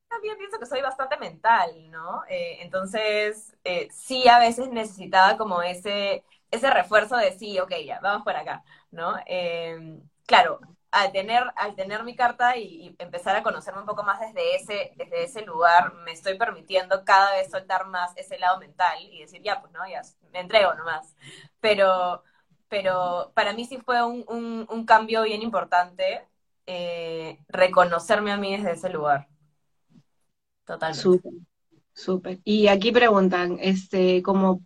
[0.10, 2.24] También pienso que soy bastante mental, ¿no?
[2.30, 8.00] Eh, entonces, eh, sí a veces necesitaba como ese, ese refuerzo de sí, ok, ya,
[8.02, 9.16] vamos por acá, ¿no?
[9.26, 10.60] Em, claro,
[10.92, 14.92] al tener, al tener mi carta y, empezar a conocerme un poco más desde ese,
[14.98, 19.42] desde ese lugar, me estoy permitiendo cada vez soltar más ese lado mental y decir,
[19.42, 20.02] ya, pues no, ya,
[20.34, 21.16] me entrego nomás.
[21.62, 22.24] Pero,
[22.68, 24.26] pero para mí sí fue un,
[24.70, 26.28] un, cambio bien importante
[26.66, 29.28] eh, reconocerme a mí desde ese lugar.
[30.66, 31.02] Totalmente.
[31.02, 31.32] Súper,
[31.94, 32.40] súper.
[32.44, 34.62] Y aquí preguntan, este, como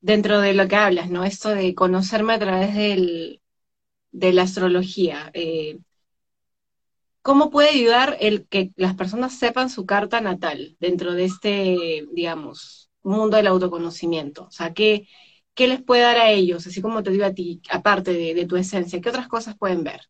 [0.00, 1.24] dentro de lo que hablas, ¿no?
[1.24, 3.40] Esto de conocerme a través del,
[4.12, 5.30] de la astrología.
[5.34, 5.78] Eh,
[7.22, 12.90] ¿Cómo puede ayudar el que las personas sepan su carta natal dentro de este, digamos,
[13.02, 14.44] mundo del autoconocimiento?
[14.44, 15.06] O sea, ¿qué,
[15.54, 16.66] qué les puede dar a ellos?
[16.66, 20.00] Así como te digo a ti, aparte de, tu esencia, ¿qué otras cosas pueden ver?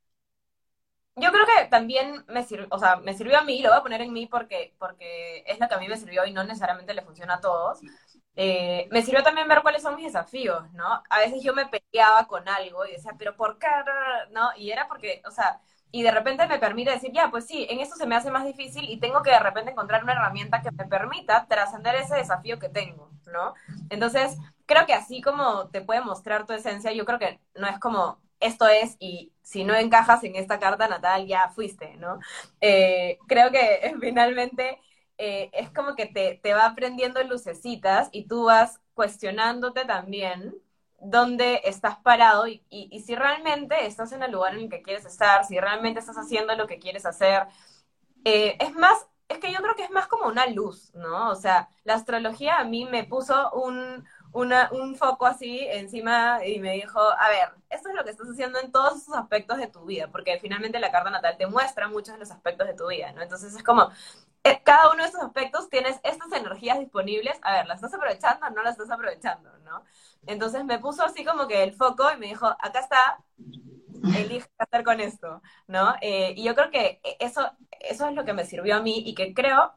[1.17, 3.83] yo creo que también me sirvió, o sea, me sirvió a mí, lo voy a
[3.83, 6.95] poner en mí porque, porque es lo que a mí me sirvió y no necesariamente
[6.95, 7.81] le funciona a todos.
[8.43, 11.03] Eh, me sirvió también ver cuáles son mis desafíos, ¿no?
[11.11, 13.67] A veces yo me peleaba con algo y decía, pero ¿por qué?
[14.31, 14.51] ¿No?
[14.57, 15.61] Y era porque, o sea,
[15.93, 18.45] y de repente me permite decir, ya, pues sí, en esto se me hace más
[18.47, 22.59] difícil y tengo que de repente encontrar una herramienta que me permita trascender ese desafío
[22.59, 23.55] que tengo, ¿no?
[23.91, 27.79] Entonces, creo que así como te puede mostrar tu esencia, yo creo que no es
[27.79, 32.19] como esto es y si no encajas en esta carta natal ya fuiste, ¿no?
[32.61, 34.79] Eh, creo que finalmente
[35.23, 40.55] eh, es como que te, te va aprendiendo lucecitas y tú vas cuestionándote también
[40.99, 45.05] dónde estás parado y, y, si realmente estás en el lugar en el que quieres
[45.05, 47.49] estar, si realmente estás haciendo lo que quieres hacer.
[48.25, 51.31] Eh, es más, es que yo creo que es más como una luz, ¿no?
[51.31, 56.73] O sea, la astrología a mí me puso un, un foco así encima y me
[56.75, 59.85] dijo, a ver, esto es lo que estás haciendo en todos esos aspectos de tu
[59.85, 63.13] vida, porque finalmente la carta natal te muestra muchos de los aspectos de tu vida,
[63.13, 63.23] ¿no?
[63.23, 63.91] Entonces es como,
[64.65, 68.51] cada uno de esos aspectos tienes estas energías disponibles, a ver, ¿las estás aprovechando o
[68.51, 69.85] no las estás aprovechando, ¿no?
[70.27, 73.19] Entonces me puso así como que el foco y me dijo, acá está,
[74.19, 75.95] elige qué hacer con esto, ¿no?
[76.01, 79.15] Eh, y yo creo que eso, eso es lo que me sirvió a mí y
[79.15, 79.75] que creo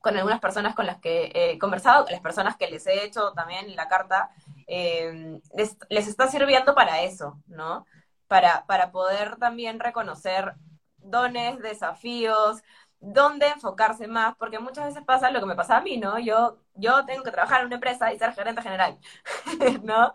[0.00, 3.32] con algunas personas con las que he conversado, con las personas que les he hecho
[3.34, 4.30] también la carta,
[4.66, 7.86] eh, les, les, está sirviendo para eso, ¿no?
[8.26, 10.54] Para, para poder también reconocer
[10.96, 12.62] dones, desafíos,
[13.02, 16.18] dónde enfocarse más, porque muchas veces pasa lo que me pasa a mí, ¿no?
[16.20, 18.98] Yo, yo tengo que trabajar en una empresa y ser gerente general,
[19.82, 20.14] ¿no?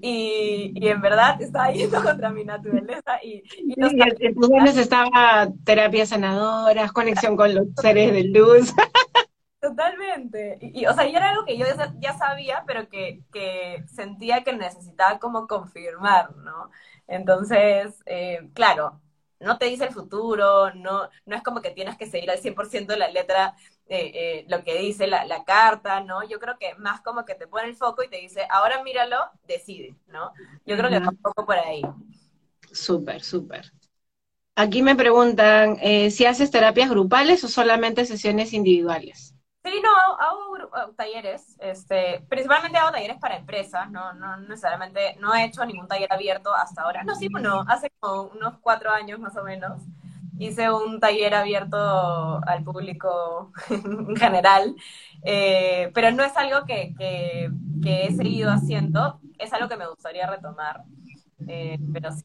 [0.00, 3.42] Y, y en verdad estaba yendo contra mi naturaleza y...
[3.66, 8.72] y los sí, estaba terapias sanadoras, conexión con los seres de luz.
[9.60, 10.58] Totalmente.
[10.60, 11.66] Y, o sea, y era algo que yo
[11.98, 16.70] ya sabía, pero que, que sentía que necesitaba como confirmar, ¿no?
[17.08, 19.00] Entonces, eh, claro,
[19.40, 22.96] no te dice el futuro, no, no es como que tienes que seguir al 100%
[22.96, 23.54] la letra,
[23.86, 26.28] eh, eh, lo que dice la, la, carta, ¿no?
[26.28, 29.16] Yo creo que más como que te pone el foco y te dice, ahora míralo,
[29.46, 30.32] decide, ¿no?
[30.66, 31.82] Yo creo que va un poco por ahí.
[32.72, 33.72] Súper, súper.
[34.56, 39.27] Aquí me preguntan eh, si haces terapias grupales o solamente sesiones individuales.
[39.70, 45.44] Sí, no, hago, talleres, este, principalmente hago talleres para empresas, no, no necesariamente, no he
[45.44, 47.04] hecho ningún taller abierto hasta ahora.
[47.04, 49.82] No, sí, bueno, hace como unos cuatro años más o menos
[50.38, 54.74] hice un taller abierto al público en general,
[55.22, 57.50] eh, pero no es algo que, que,
[57.84, 60.84] he seguido haciendo, es algo que me gustaría retomar.
[61.46, 62.24] Eh, pero sí,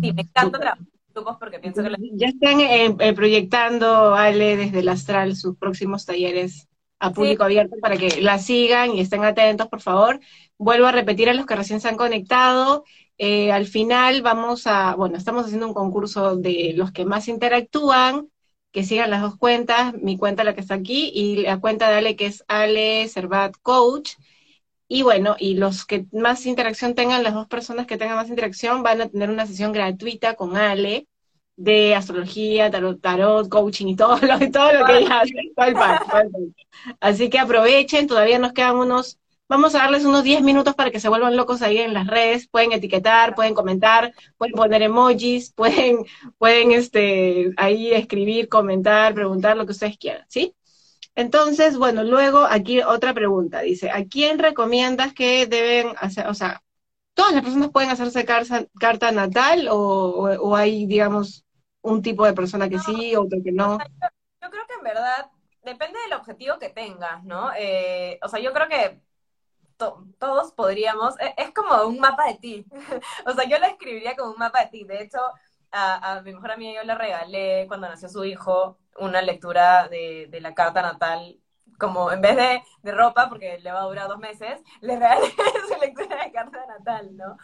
[0.00, 1.90] sí, me encanta trabajar grupos porque pienso que...
[2.12, 7.76] Ya están eh, eh, proyectando, Ale, desde el Astral, sus próximos talleres a público abierto
[7.80, 10.20] para que la sigan y estén atentos, por favor.
[10.58, 12.84] Vuelvo a repetir a los que recién se han conectado.
[13.18, 18.28] Eh, al final vamos a, bueno, estamos haciendo un concurso de los que más interactúan,
[18.72, 21.96] que sigan las dos cuentas, mi cuenta la que está aquí y la cuenta de
[21.96, 24.14] Ale que es Ale Servat Coach.
[24.86, 28.82] Y bueno, y los que más interacción tengan, las dos personas que tengan más interacción,
[28.82, 31.06] van a tener una sesión gratuita con Ale
[31.56, 35.32] de astrología, tarot, tarot coaching y todo lo, todo lo que ella hace.
[37.00, 39.18] Así que aprovechen, todavía nos quedan unos,
[39.48, 42.48] vamos a darles unos 10 minutos para que se vuelvan locos ahí en las redes,
[42.48, 46.04] pueden etiquetar, pueden comentar, pueden poner emojis, pueden,
[46.38, 50.54] pueden este, ahí escribir, comentar, preguntar lo que ustedes quieran, ¿sí?
[51.16, 56.62] Entonces, bueno, luego aquí otra pregunta, dice, ¿a quién recomiendas que deben hacer, o sea,
[57.14, 61.44] todas las personas pueden hacerse carta, natal o, hay, digamos,
[61.82, 63.78] un tipo de persona que sí, otro que no?
[63.78, 65.30] yo, creo que en verdad
[65.62, 67.50] depende del objetivo que tengas, ¿no?
[67.56, 69.00] Eh, o sea, yo creo que
[69.76, 72.66] todos podríamos, e, es, como un mapa de ti,
[73.26, 75.18] o sea, yo la escribiría como un mapa de ti, de hecho,
[75.74, 80.28] a, a mi mejor amiga yo le regalé cuando nació su hijo una lectura de,
[80.30, 81.38] de la carta natal,
[81.78, 85.26] como en vez de, de, ropa, porque le va a durar dos meses, le regalé
[85.68, 87.36] su lectura de carta natal, ¿no?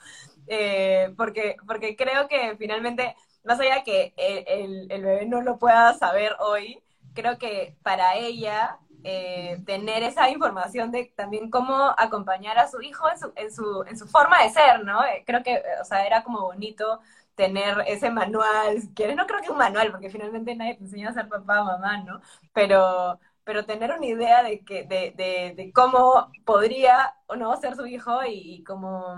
[0.46, 5.58] Eh, porque, porque creo que finalmente, más allá de que el, el, bebé no lo
[5.58, 6.80] pueda saber hoy,
[7.14, 13.10] creo que para ella eh, tener esa información de también cómo acompañar a su hijo
[13.10, 15.04] en su, en su, en su forma de ser, ¿no?
[15.04, 17.00] Eh, creo que, o sea, era como bonito
[17.34, 21.10] tener ese manual, si quieres, no creo que un manual, porque finalmente nadie te enseña
[21.10, 22.20] a ser papá o mamá, ¿no?
[22.52, 27.76] Pero, pero tener una idea de, que, de, de, de cómo podría o no ser
[27.76, 29.16] su hijo y, cómo,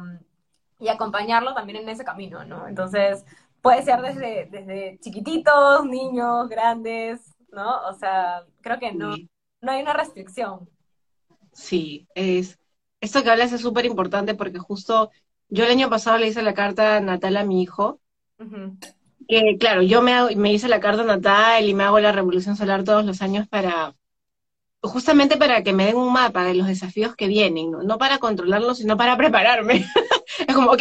[0.79, 2.69] y acompañarlo también en ese camino, ¿no?
[2.69, 3.25] Entonces,
[3.63, 7.83] puede ser desde, desde chiquititos, niños, grandes, ¿no?
[7.89, 9.17] O sea, creo que no,
[9.61, 10.69] no hay una restricción.
[11.53, 12.59] Sí, es,
[13.01, 15.11] esto que hablas es súper importante porque justo
[15.49, 18.01] yo el año pasado le hice la carta natal a mi hijo
[19.29, 22.85] que, claro, yo me, me hice la carta natal y me hago la revolución solar
[22.85, 23.95] todos los años para,
[24.83, 27.83] justamente para que me den un mapa de los desafíos que vienen, ¿no?
[27.83, 29.85] No para controlarlos, sino para prepararme.
[30.47, 30.81] es como, ok,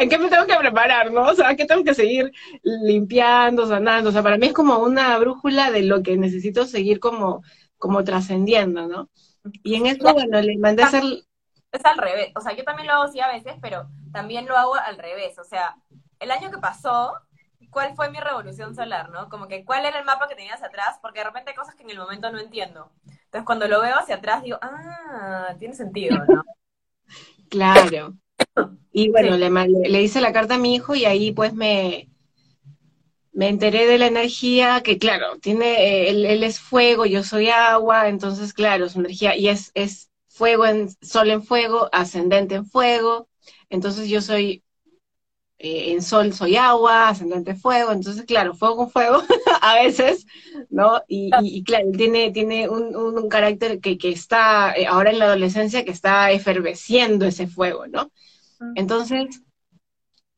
[0.00, 1.22] ¿en qué me tengo que preparar, no?
[1.22, 2.32] O sea, ¿qué tengo que seguir
[2.62, 4.10] limpiando, sanando?
[4.10, 7.42] O sea, para mí es como una brújula de lo que necesito seguir como,
[7.76, 9.10] como trascendiendo, ¿no?
[9.62, 11.02] Y en esto, bueno, le mandé a hacer...
[11.72, 14.56] Es al revés, o sea, yo también lo hago así a veces, pero también lo
[14.56, 15.76] hago al revés, o sea,
[16.20, 17.14] el año que pasó,
[17.70, 19.28] ¿cuál fue mi revolución solar, no?
[19.28, 20.98] Como que, ¿cuál era el mapa que tenías atrás?
[21.02, 22.90] Porque de repente hay cosas que en el momento no entiendo.
[23.04, 26.44] Entonces, cuando lo veo hacia atrás, digo, ah, tiene sentido, ¿no?
[27.50, 28.14] claro.
[28.92, 29.50] Y bueno, le,
[29.88, 32.08] le, hice la carta a mi hijo y ahí pues me,
[33.32, 38.08] me enteré de la energía que, claro, tiene, él, él, es fuego, yo soy agua,
[38.08, 43.28] entonces, claro, su energía, y es, es fuego en, sol en fuego, ascendente en fuego,
[43.68, 44.64] entonces yo soy
[45.58, 49.22] eh, en sol soy agua, ascendente fuego, entonces claro, fuego con fuego
[49.62, 50.26] a veces,
[50.68, 51.02] ¿no?
[51.08, 55.90] Y, claro, tiene, tiene un, carácter que, que está eh, ahora en la adolescencia que
[55.90, 58.12] está eferveciendo ese fuego, ¿no?
[58.74, 59.42] Entonces,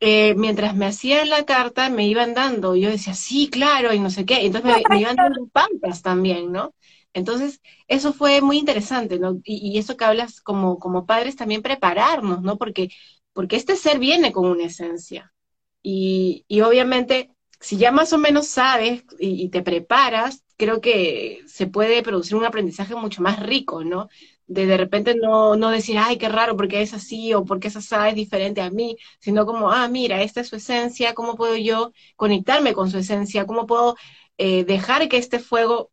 [0.00, 4.10] eh, mientras me hacían la carta, me iban dando, yo decía, sí, claro, y no
[4.10, 6.74] sé qué, entonces me, iban dando pampas también, ¿no?
[7.12, 9.40] Entonces, eso fue muy interesante, ¿no?
[9.42, 12.56] Y, y, eso que hablas como, como padres también prepararnos, ¿no?
[12.58, 12.90] Porque
[13.38, 15.32] porque este ser viene con una esencia.
[15.80, 17.30] Y, obviamente,
[17.60, 22.44] si ya más o menos sabes y, te preparas, creo que se puede producir un
[22.44, 24.08] aprendizaje mucho más rico, ¿no?
[24.48, 28.08] De de repente no, no decir, ay, qué raro, porque es así o porque esa
[28.08, 31.92] es diferente a mí, sino como, ah, mira, esta es su esencia, ¿cómo puedo yo
[32.16, 33.46] conectarme con su esencia?
[33.46, 33.94] ¿Cómo puedo
[34.38, 35.92] eh, dejar que este fuego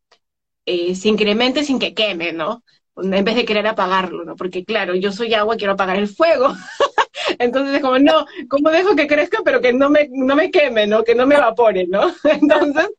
[0.65, 2.63] eh, se incremente sin que queme, ¿no?
[2.97, 4.35] En vez de querer apagarlo, ¿no?
[4.35, 6.47] Porque claro, yo soy agua, quiero apagar el fuego.
[7.39, 10.87] Entonces es como, no, ¿cómo dejo que crezca pero que no me, no me queme,
[10.87, 11.03] ¿no?
[11.03, 12.11] Que no me evapore, ¿no?
[12.23, 12.89] Entonces,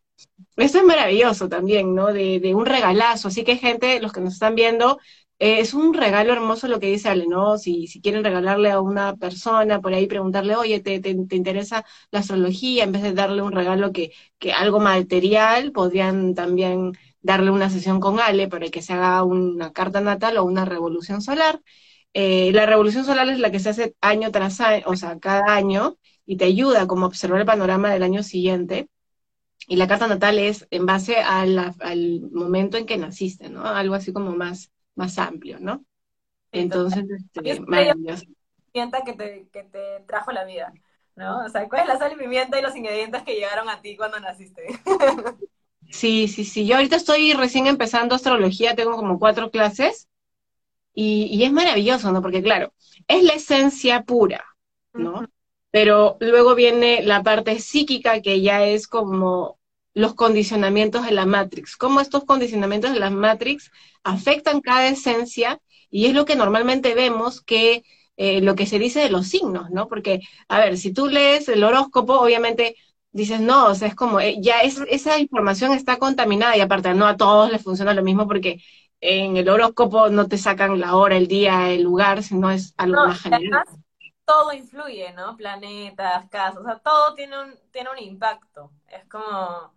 [0.56, 2.12] eso es maravilloso también, ¿no?
[2.12, 3.28] De, de un regalazo.
[3.28, 4.98] Así que gente, los que nos están viendo,
[5.38, 7.58] eh, es un regalo hermoso lo que dice Ale, ¿no?
[7.58, 12.20] Si, si quieren regalarle a una persona, por ahí preguntarle, oye, ¿te, te, interesa la
[12.20, 12.84] astrología?
[12.84, 18.00] En vez de darle un regalo que, que algo material, podrían también darle una sesión
[18.00, 21.60] con Ale para que se haga una carta natal o una revolución solar.
[22.18, 25.54] Eh, la revolución solar es la que se hace año tras año, o sea, cada
[25.54, 28.88] año, y te ayuda como a observar el panorama del año siguiente.
[29.68, 33.66] Y la carta natal es en base al momento en que naciste, ¿no?
[33.66, 35.84] Algo así como más, más amplio, ¿no?
[36.52, 37.04] Entonces,
[37.34, 38.24] este, maravilloso.
[38.72, 40.72] Que te, que te trajo la vida,
[41.16, 41.44] ¿no?
[41.44, 43.94] O sea, ¿cuál es la sal y pimienta y los ingredientes que llegaron a ti
[43.94, 44.62] cuando naciste?
[45.90, 46.66] Sí, sí, sí.
[46.66, 50.08] Yo ahorita estoy recién empezando astrología, tengo como cuatro clases
[50.96, 52.22] y, es maravilloso, ¿no?
[52.22, 52.72] Porque claro,
[53.06, 54.44] es la esencia pura,
[54.94, 55.28] ¿no?
[55.70, 59.58] Pero luego viene la parte psíquica que ya es como
[59.94, 63.70] los condicionamientos de la Matrix, cómo estos condicionamientos de la Matrix
[64.04, 67.84] afectan cada esencia y es lo que normalmente vemos que
[68.16, 69.88] eh, lo que se dice de los signos, ¿no?
[69.88, 72.76] Porque, a ver, si tú lees el horóscopo, obviamente
[73.12, 76.94] dices, no, o sea, es como, eh, ya es, esa información está contaminada y aparte
[76.94, 78.62] no a todos les funciona lo mismo porque
[79.00, 83.06] en el horóscopo no te sacan la hora, el día, el lugar, sino es algo
[83.06, 83.64] más general.
[84.24, 85.36] todo influye, ¿no?
[85.36, 88.72] Planetas, casas, o sea, todo tiene un, tiene un impacto.
[88.88, 89.72] Es como,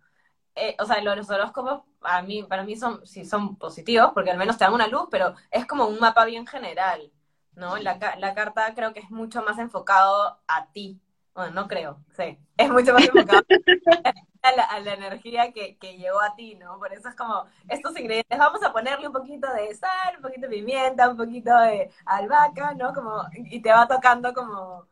[0.54, 4.38] eh, o sea, los horóscopos a mí, para mí son, sí son positivos, porque al
[4.38, 7.12] menos te dan una luz, pero es como un mapa bien general,
[7.54, 7.76] ¿no?
[7.78, 11.00] La, la carta creo que es mucho más enfocado a ti.
[11.34, 12.38] Bueno, no creo, sí.
[12.56, 13.42] Es mucho más enfocado
[14.42, 16.78] a la, energía que, que, llegó a ti, ¿no?
[16.78, 20.48] Por eso es como, estos ingredientes, vamos a ponerle un poquito de sal, un poquito
[20.48, 22.92] de pimienta, un poquito de albahaca, ¿no?
[22.92, 24.86] Como, y te va tocando como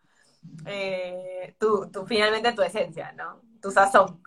[0.67, 3.41] eh, tu, finalmente tu esencia, ¿no?
[3.61, 4.21] Tu sazón.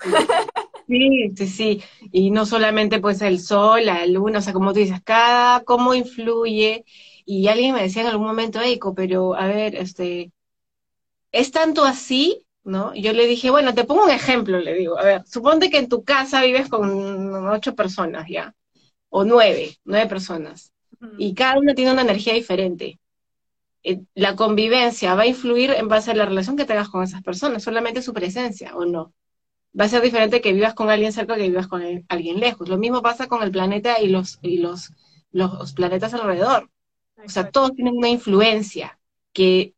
[0.88, 1.84] Sí, sí, sí.
[2.12, 5.94] Y no solamente pues el sol, la luna, o sea, como tú dices, cada, cómo
[5.94, 6.84] influye.
[7.26, 10.34] Y alguien me decía en algún momento, Eiko, pero a ver, este,
[11.32, 12.46] ¿es tanto así?
[12.64, 12.94] ¿No?
[12.96, 15.90] yo le dije, bueno, te pongo un ejemplo, le digo, a ver, suponte que en
[15.90, 18.56] tu casa vives con ocho personas ya,
[19.10, 20.74] o nueve, nueve personas,
[21.18, 23.00] y cada una tiene una energía diferente.
[23.84, 27.24] Eh, la convivencia va a influir en base a la relación que tengas con esas
[27.24, 29.14] personas, solamente su presencia, ¿o no?
[29.80, 32.70] Va a ser diferente que vivas con alguien cerca que vivas con alguien lejos.
[32.70, 34.92] Lo mismo pasa con el planeta y los, y los,
[35.32, 36.70] los planetas alrededor.
[37.26, 39.00] O sea, todos tienen una influencia
[39.34, 39.74] que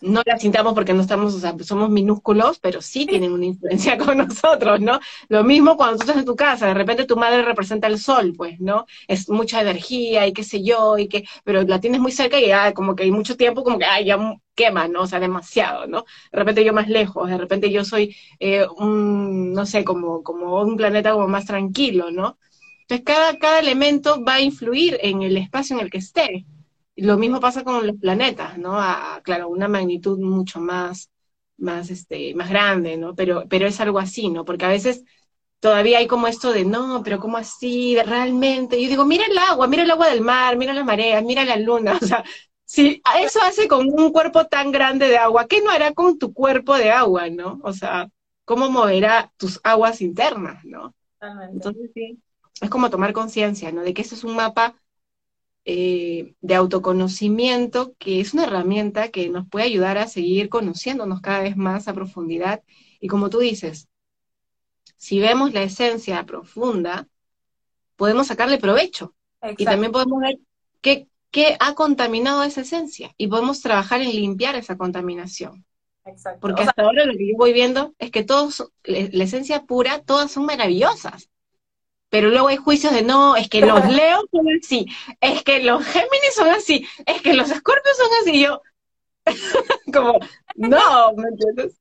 [0.00, 3.98] no la sintamos porque no estamos, o sea, somos minúsculos, pero sí tienen una influencia
[3.98, 5.00] con nosotros, ¿no?
[5.28, 8.34] Lo mismo cuando tú estás en tu casa, de repente tu madre representa el sol,
[8.36, 8.86] pues, ¿no?
[9.08, 12.48] Es mucha energía y qué sé yo, y que, pero la tienes muy cerca y
[12.48, 14.18] ya como que hay mucho tiempo, como que, ay, ya
[14.54, 15.02] quema, ¿no?
[15.02, 16.04] O sea, demasiado, ¿no?
[16.30, 20.60] De repente yo más lejos, de repente yo soy eh, un, no sé, como, como
[20.62, 22.38] un planeta como más tranquilo, ¿no?
[22.82, 26.46] Entonces cada, cada elemento va a influir en el espacio en el que esté.
[26.96, 28.80] Lo mismo pasa con los planetas, ¿no?
[28.80, 31.10] A, claro, una magnitud mucho más,
[31.56, 33.14] más, este, más grande, ¿no?
[33.14, 34.44] Pero, pero es algo así, ¿no?
[34.44, 35.02] Porque a veces
[35.60, 37.96] todavía hay como esto de, no, pero ¿cómo así?
[38.04, 38.80] Realmente.
[38.80, 41.56] Yo digo, mira el agua, mira el agua del mar, mira las mareas, mira la
[41.56, 41.98] luna.
[42.02, 42.24] O sea,
[42.64, 46.32] si eso hace con un cuerpo tan grande de agua, ¿qué no hará con tu
[46.32, 47.60] cuerpo de agua, no?
[47.64, 48.08] O sea,
[48.44, 50.94] ¿cómo moverá tus aguas internas, no?
[51.52, 52.18] Entonces, sí,
[52.60, 53.82] es como tomar conciencia, ¿no?
[53.82, 54.76] De que eso es un mapa
[55.66, 61.40] eh, de autoconocimiento, que es una herramienta que nos puede ayudar a seguir conociéndonos cada
[61.40, 62.62] vez más a profundidad.
[63.00, 63.88] Y como tú dices,
[64.96, 67.08] si vemos la esencia profunda,
[67.96, 69.14] podemos sacarle provecho.
[69.56, 70.38] Y también podemos ver
[70.80, 73.14] qué, qué, ha contaminado esa esencia.
[73.16, 75.64] Y podemos trabajar en limpiar esa contaminación.
[76.40, 80.30] Porque hasta ahora lo que yo voy viendo es que todos, la esencia pura, todas
[80.30, 81.30] son maravillosas
[82.14, 84.86] pero luego hay juicios de no, es que los leos son así,
[85.20, 88.62] es que los Géminis son así, es que los escorpios son así, yo,
[89.92, 90.20] como,
[90.54, 91.80] no, ¿me entiendes?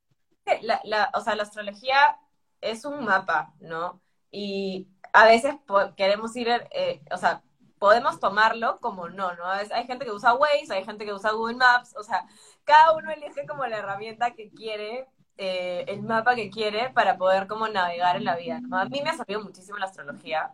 [0.86, 2.18] La, o sea, la astrología
[2.62, 4.02] es un mapa, ¿no?
[4.32, 5.54] Y a veces
[5.96, 7.44] queremos ir, eh, o sea,
[7.78, 9.46] podemos tomarlo como no, ¿no?
[9.46, 12.26] hay gente que usa Waze, hay gente que usa Google Maps, o sea,
[12.64, 15.06] cada uno elige como la herramienta que quiere
[15.38, 18.62] eh, el mapa que quiere para poder como navegar en la vida.
[18.72, 20.52] A mí me ha servido muchísimo la astrología.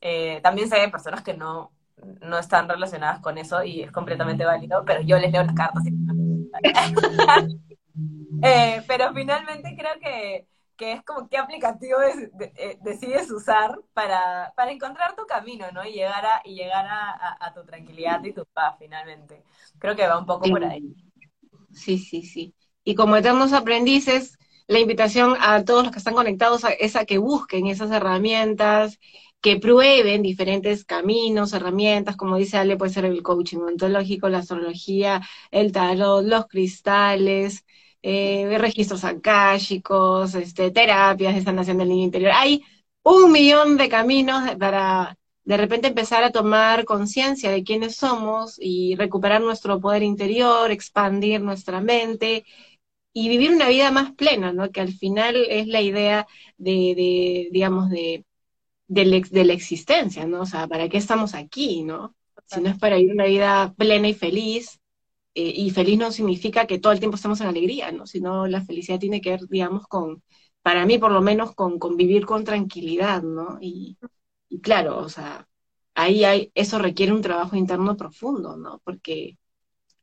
[0.00, 1.72] Eh, también sé de personas que no,
[2.20, 5.84] no están relacionadas con eso y es completamente válido, pero yo les leo las cartas.
[5.86, 5.90] Y...
[8.42, 14.70] eh, pero finalmente creo que, que, es como qué aplicativo eh, decides usar para, para,
[14.70, 15.84] encontrar tu camino, ¿no?
[15.84, 19.42] Y llegar, a, y llegar a, a, tu tranquilidad y tu paz finalmente.
[19.78, 20.94] Creo que va un poco por ahí.
[21.72, 22.54] Sí, sí, sí.
[22.84, 27.18] Y como eternos aprendices, la invitación a todos los que están conectados es a que
[27.18, 28.98] busquen esas herramientas,
[29.40, 35.22] que prueben diferentes caminos, herramientas, como dice Ale, puede ser el coaching ontológico, la astrología,
[35.50, 37.64] el tarot, los cristales,
[38.02, 42.32] eh, registros akáshicos, este, terapias de sanación del niño interior.
[42.34, 42.62] Hay
[43.02, 48.94] un millón de caminos para de repente empezar a tomar conciencia de quiénes somos y
[48.96, 52.44] recuperar nuestro poder interior, expandir nuestra mente
[53.12, 54.70] y vivir una vida más plena, ¿no?
[54.70, 56.26] Que al final es la idea
[56.58, 58.24] de, de digamos, de,
[58.88, 60.42] de, de, la existencia, ¿no?
[60.42, 62.14] O sea, ¿para qué estamos aquí, no?
[62.46, 64.80] Si no es para vivir una vida plena y feliz,
[65.34, 68.06] eh, y feliz no significa que todo el tiempo estamos en alegría, ¿no?
[68.06, 70.22] Sino la felicidad tiene que ver, digamos, con,
[70.62, 73.58] para mí por lo menos, con, con vivir con tranquilidad, ¿no?
[73.60, 73.98] Y,
[74.48, 75.48] y claro, o sea,
[75.94, 78.80] ahí hay, eso requiere un trabajo interno profundo, ¿no?
[78.84, 79.38] Porque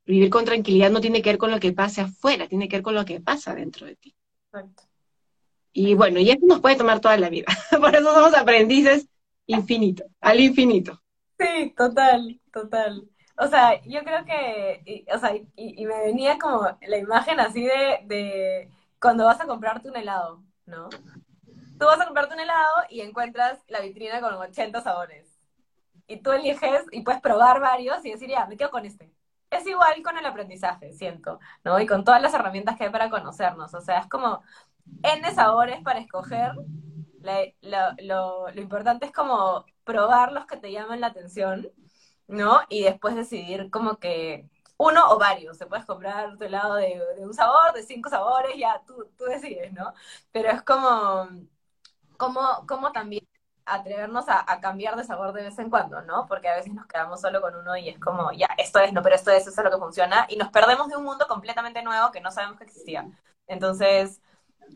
[0.08, 2.84] vivir con tranquilidad no tiene que ver con lo que pase afuera, tiene que ver
[2.84, 4.16] con lo que pasa dentro de ti.
[4.45, 4.84] Exacto.
[5.74, 7.45] Y bueno, y eso nos puede tomar toda la vida.
[7.80, 9.08] Por eso somos aprendices
[9.45, 10.99] infinitos, al infinito.
[11.38, 13.08] Sí, total, total.
[13.38, 17.99] O sea, yo creo que, o sea, y, me venía como la imagen así de,
[18.05, 20.89] de cuando vas a comprarte un helado, ¿no?
[20.89, 25.38] Tú vas a comprarte un helado y encuentras la vitrina con 80 sabores.
[26.08, 29.12] Y tú eliges y puedes probar varios y decir, ya, me quedo con este
[29.50, 31.80] es igual con el aprendizaje, siento, ¿no?
[31.80, 33.74] Y con todas las herramientas que hay para conocernos.
[33.74, 34.42] O sea, es como
[35.04, 36.51] N sabores para escoger.
[37.62, 41.70] lo, importante es como probar los que te llaman la atención,
[42.28, 42.62] ¿no?
[42.70, 45.58] Y después decidir como que uno o varios.
[45.58, 49.74] Se puedes comprar tu helado de, un sabor, de cinco sabores, ya tú, tú decides,
[49.74, 49.93] ¿no?
[50.32, 51.28] Pero es como,
[52.17, 53.28] como, como también
[53.68, 56.26] atrevernos a, cambiar de sabor de vez en cuando, ¿no?
[56.28, 59.02] Porque a veces nos quedamos solo con uno y es como, ya, esto es, no,
[59.02, 61.84] pero esto es, eso es lo que funciona, y nos perdemos de un mundo completamente
[61.84, 63.08] nuevo que no sabemos que existía.
[63.48, 64.22] Entonces,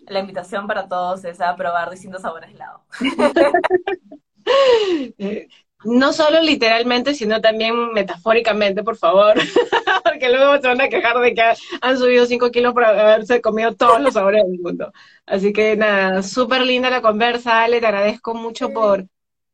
[0.08, 2.84] la invitación para todos es a probar distintos sabores de helado.
[5.84, 9.36] No solo literalmente, sino también metafóricamente, por favor,
[10.04, 11.42] porque luego se van a quejar de que
[11.82, 14.92] han subido 5 kilos por haberse comido todos los sabores del mundo.
[15.26, 19.08] Así que nada, súper linda la conversa, Ale, te agradezco mucho por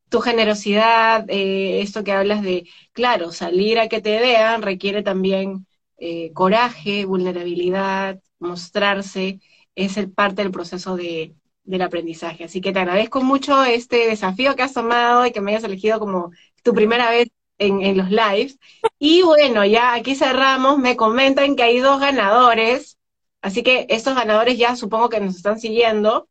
[0.09, 5.65] tu generosidad, eh, esto que hablas de, claro, salir a que te vean requiere también
[5.97, 9.39] eh, coraje, vulnerabilidad, mostrarse,
[9.75, 11.35] es el parte del proceso de,
[11.67, 12.45] del aprendizaje.
[12.45, 15.99] Así que te agradezco mucho este desafío que has tomado y que me hayas elegido
[15.99, 16.31] como
[16.63, 17.29] tu primera vez
[17.59, 18.57] en, en los lives.
[18.99, 22.97] Y bueno, ya aquí cerramos, me comentan que hay dos ganadores,
[23.41, 26.27] así que estos ganadores ya supongo que nos están siguiendo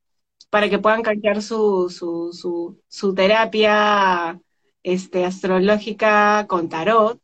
[0.50, 4.40] para que puedan canjear su, su, su, su terapia
[4.82, 7.20] este, astrológica con tarot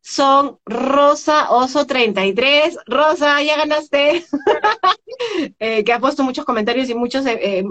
[0.00, 2.78] son Rosa Oso 33.
[2.86, 4.24] Rosa, ya ganaste.
[5.58, 7.64] eh, que ha puesto muchos comentarios y muchos, eh, eh,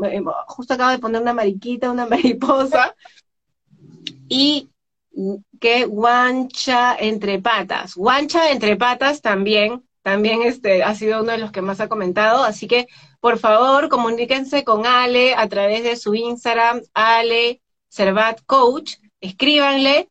[0.47, 2.95] justo acaba de poner una mariquita, una mariposa.
[4.27, 4.69] Y
[5.59, 7.95] que guancha entre patas.
[7.95, 12.43] Guancha entre patas también, también este, ha sido uno de los que más ha comentado.
[12.43, 12.87] Así que,
[13.19, 18.95] por favor, comuníquense con Ale a través de su Instagram, Ale Servat Coach.
[19.19, 20.09] Escríbanle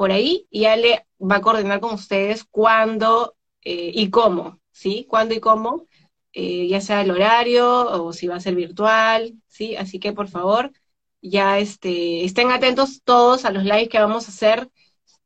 [0.00, 5.04] por ahí y Ale va a coordinar con ustedes cuándo eh, y cómo, ¿sí?
[5.06, 5.88] Cuándo y cómo,
[6.32, 9.76] eh, ya sea el horario o si va a ser virtual, ¿sí?
[9.76, 10.72] Así que por favor,
[11.20, 14.70] ya este, estén atentos todos a los lives que vamos a hacer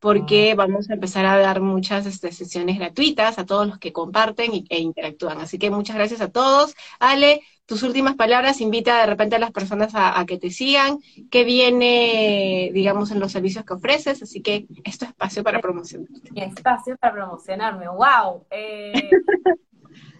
[0.00, 0.54] porque ah.
[0.56, 4.80] vamos a empezar a dar muchas este, sesiones gratuitas a todos los que comparten e
[4.80, 5.40] interactúan.
[5.40, 6.74] Así que muchas gracias a todos.
[6.98, 10.98] Ale, tus últimas palabras, invita de repente a las personas a, que te sigan,
[11.30, 16.30] qué viene, digamos, en los servicios que ofreces, así que esto es espacio para promocionarte.
[16.34, 18.46] Espacio para promocionarme, wow.
[18.50, 19.10] Eh,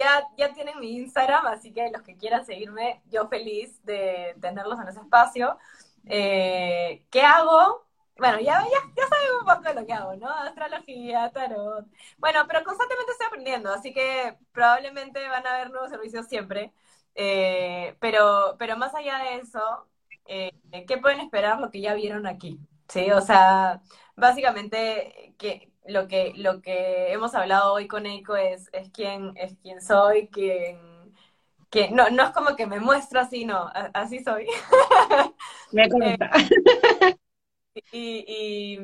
[0.00, 4.80] ya, ya tienen mi Instagram, así que los que quieran seguirme, yo feliz de tenerlos
[4.80, 5.58] en ese espacio.
[6.06, 7.84] Eh, ¿Qué hago?
[8.16, 10.30] Bueno, ya, ya, ya saben un poco de lo que hago, ¿no?
[10.30, 11.84] Astrología, tarot.
[12.16, 16.72] Bueno, pero constantemente estoy aprendiendo, así que probablemente van a haber nuevos servicios siempre.
[17.14, 19.86] Eh, pero, pero más allá de eso,
[20.26, 20.52] eh,
[20.86, 22.58] ¿qué pueden esperar lo que ya vieron aquí?
[22.88, 23.82] Sí, o sea,
[24.16, 29.56] básicamente que lo que lo que hemos hablado hoy con Eiko es, es quién es
[29.62, 30.94] quién soy, quién
[31.70, 34.46] que no, no es como que me muestro así, no, así soy.
[35.72, 36.30] Me cuenta.
[37.90, 38.78] y, y,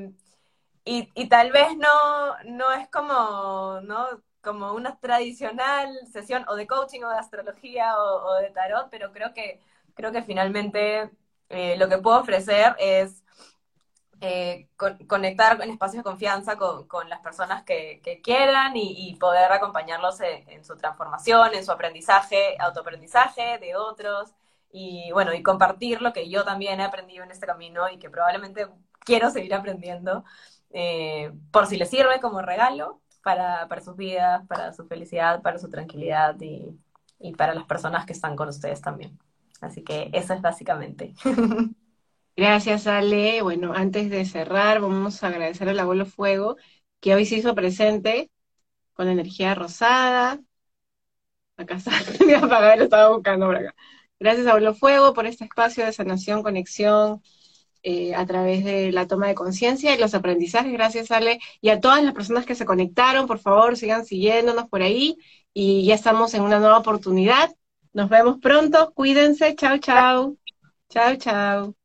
[0.84, 4.08] y, y, tal vez no, no es como, ¿no?
[4.42, 9.32] Como una tradicional sesión o de coaching o de astrología o, de tarot, pero creo
[9.34, 9.60] que,
[9.94, 11.10] creo que finalmente
[11.48, 13.22] eh, lo que puedo ofrecer es
[14.22, 14.68] eh,
[15.06, 20.76] conectar en espacios de confianza con, las personas que, quieran y, poder acompañarlos en, su
[20.76, 24.30] transformación, en su aprendizaje, autoaprendizaje de otros
[24.72, 28.10] y bueno, y compartir lo que yo también he aprendido en este camino y que
[28.10, 28.68] probablemente
[29.00, 30.24] quiero seguir aprendiendo,
[30.70, 35.58] eh, por si les sirve como regalo para, para sus vidas, para su felicidad, para
[35.58, 36.78] su tranquilidad y,
[37.18, 39.18] y para las personas que están con ustedes también.
[39.60, 41.14] Así que eso es básicamente.
[42.36, 43.42] Gracias, Ale.
[43.42, 46.56] Bueno, antes de cerrar, vamos a agradecer al abuelo Fuego,
[47.00, 48.30] que hoy se hizo presente
[48.94, 50.40] con energía rosada.
[51.56, 51.90] Acá está,
[52.76, 53.74] lo estaba buscando por acá.
[54.18, 57.22] Gracias, abuelo Fuego, por este espacio de sanación, conexión,
[57.82, 60.72] eh, a través de la toma de conciencia y los aprendizajes.
[60.72, 61.40] Gracias, Ale.
[61.60, 65.16] Y a todas las personas que se conectaron, por favor, sigan siguiéndonos por ahí.
[65.52, 67.50] Y ya estamos en una nueva oportunidad.
[67.92, 68.92] Nos vemos pronto.
[68.94, 69.54] Cuídense.
[69.56, 70.36] Chao, chao.
[70.90, 71.79] Chao, chao.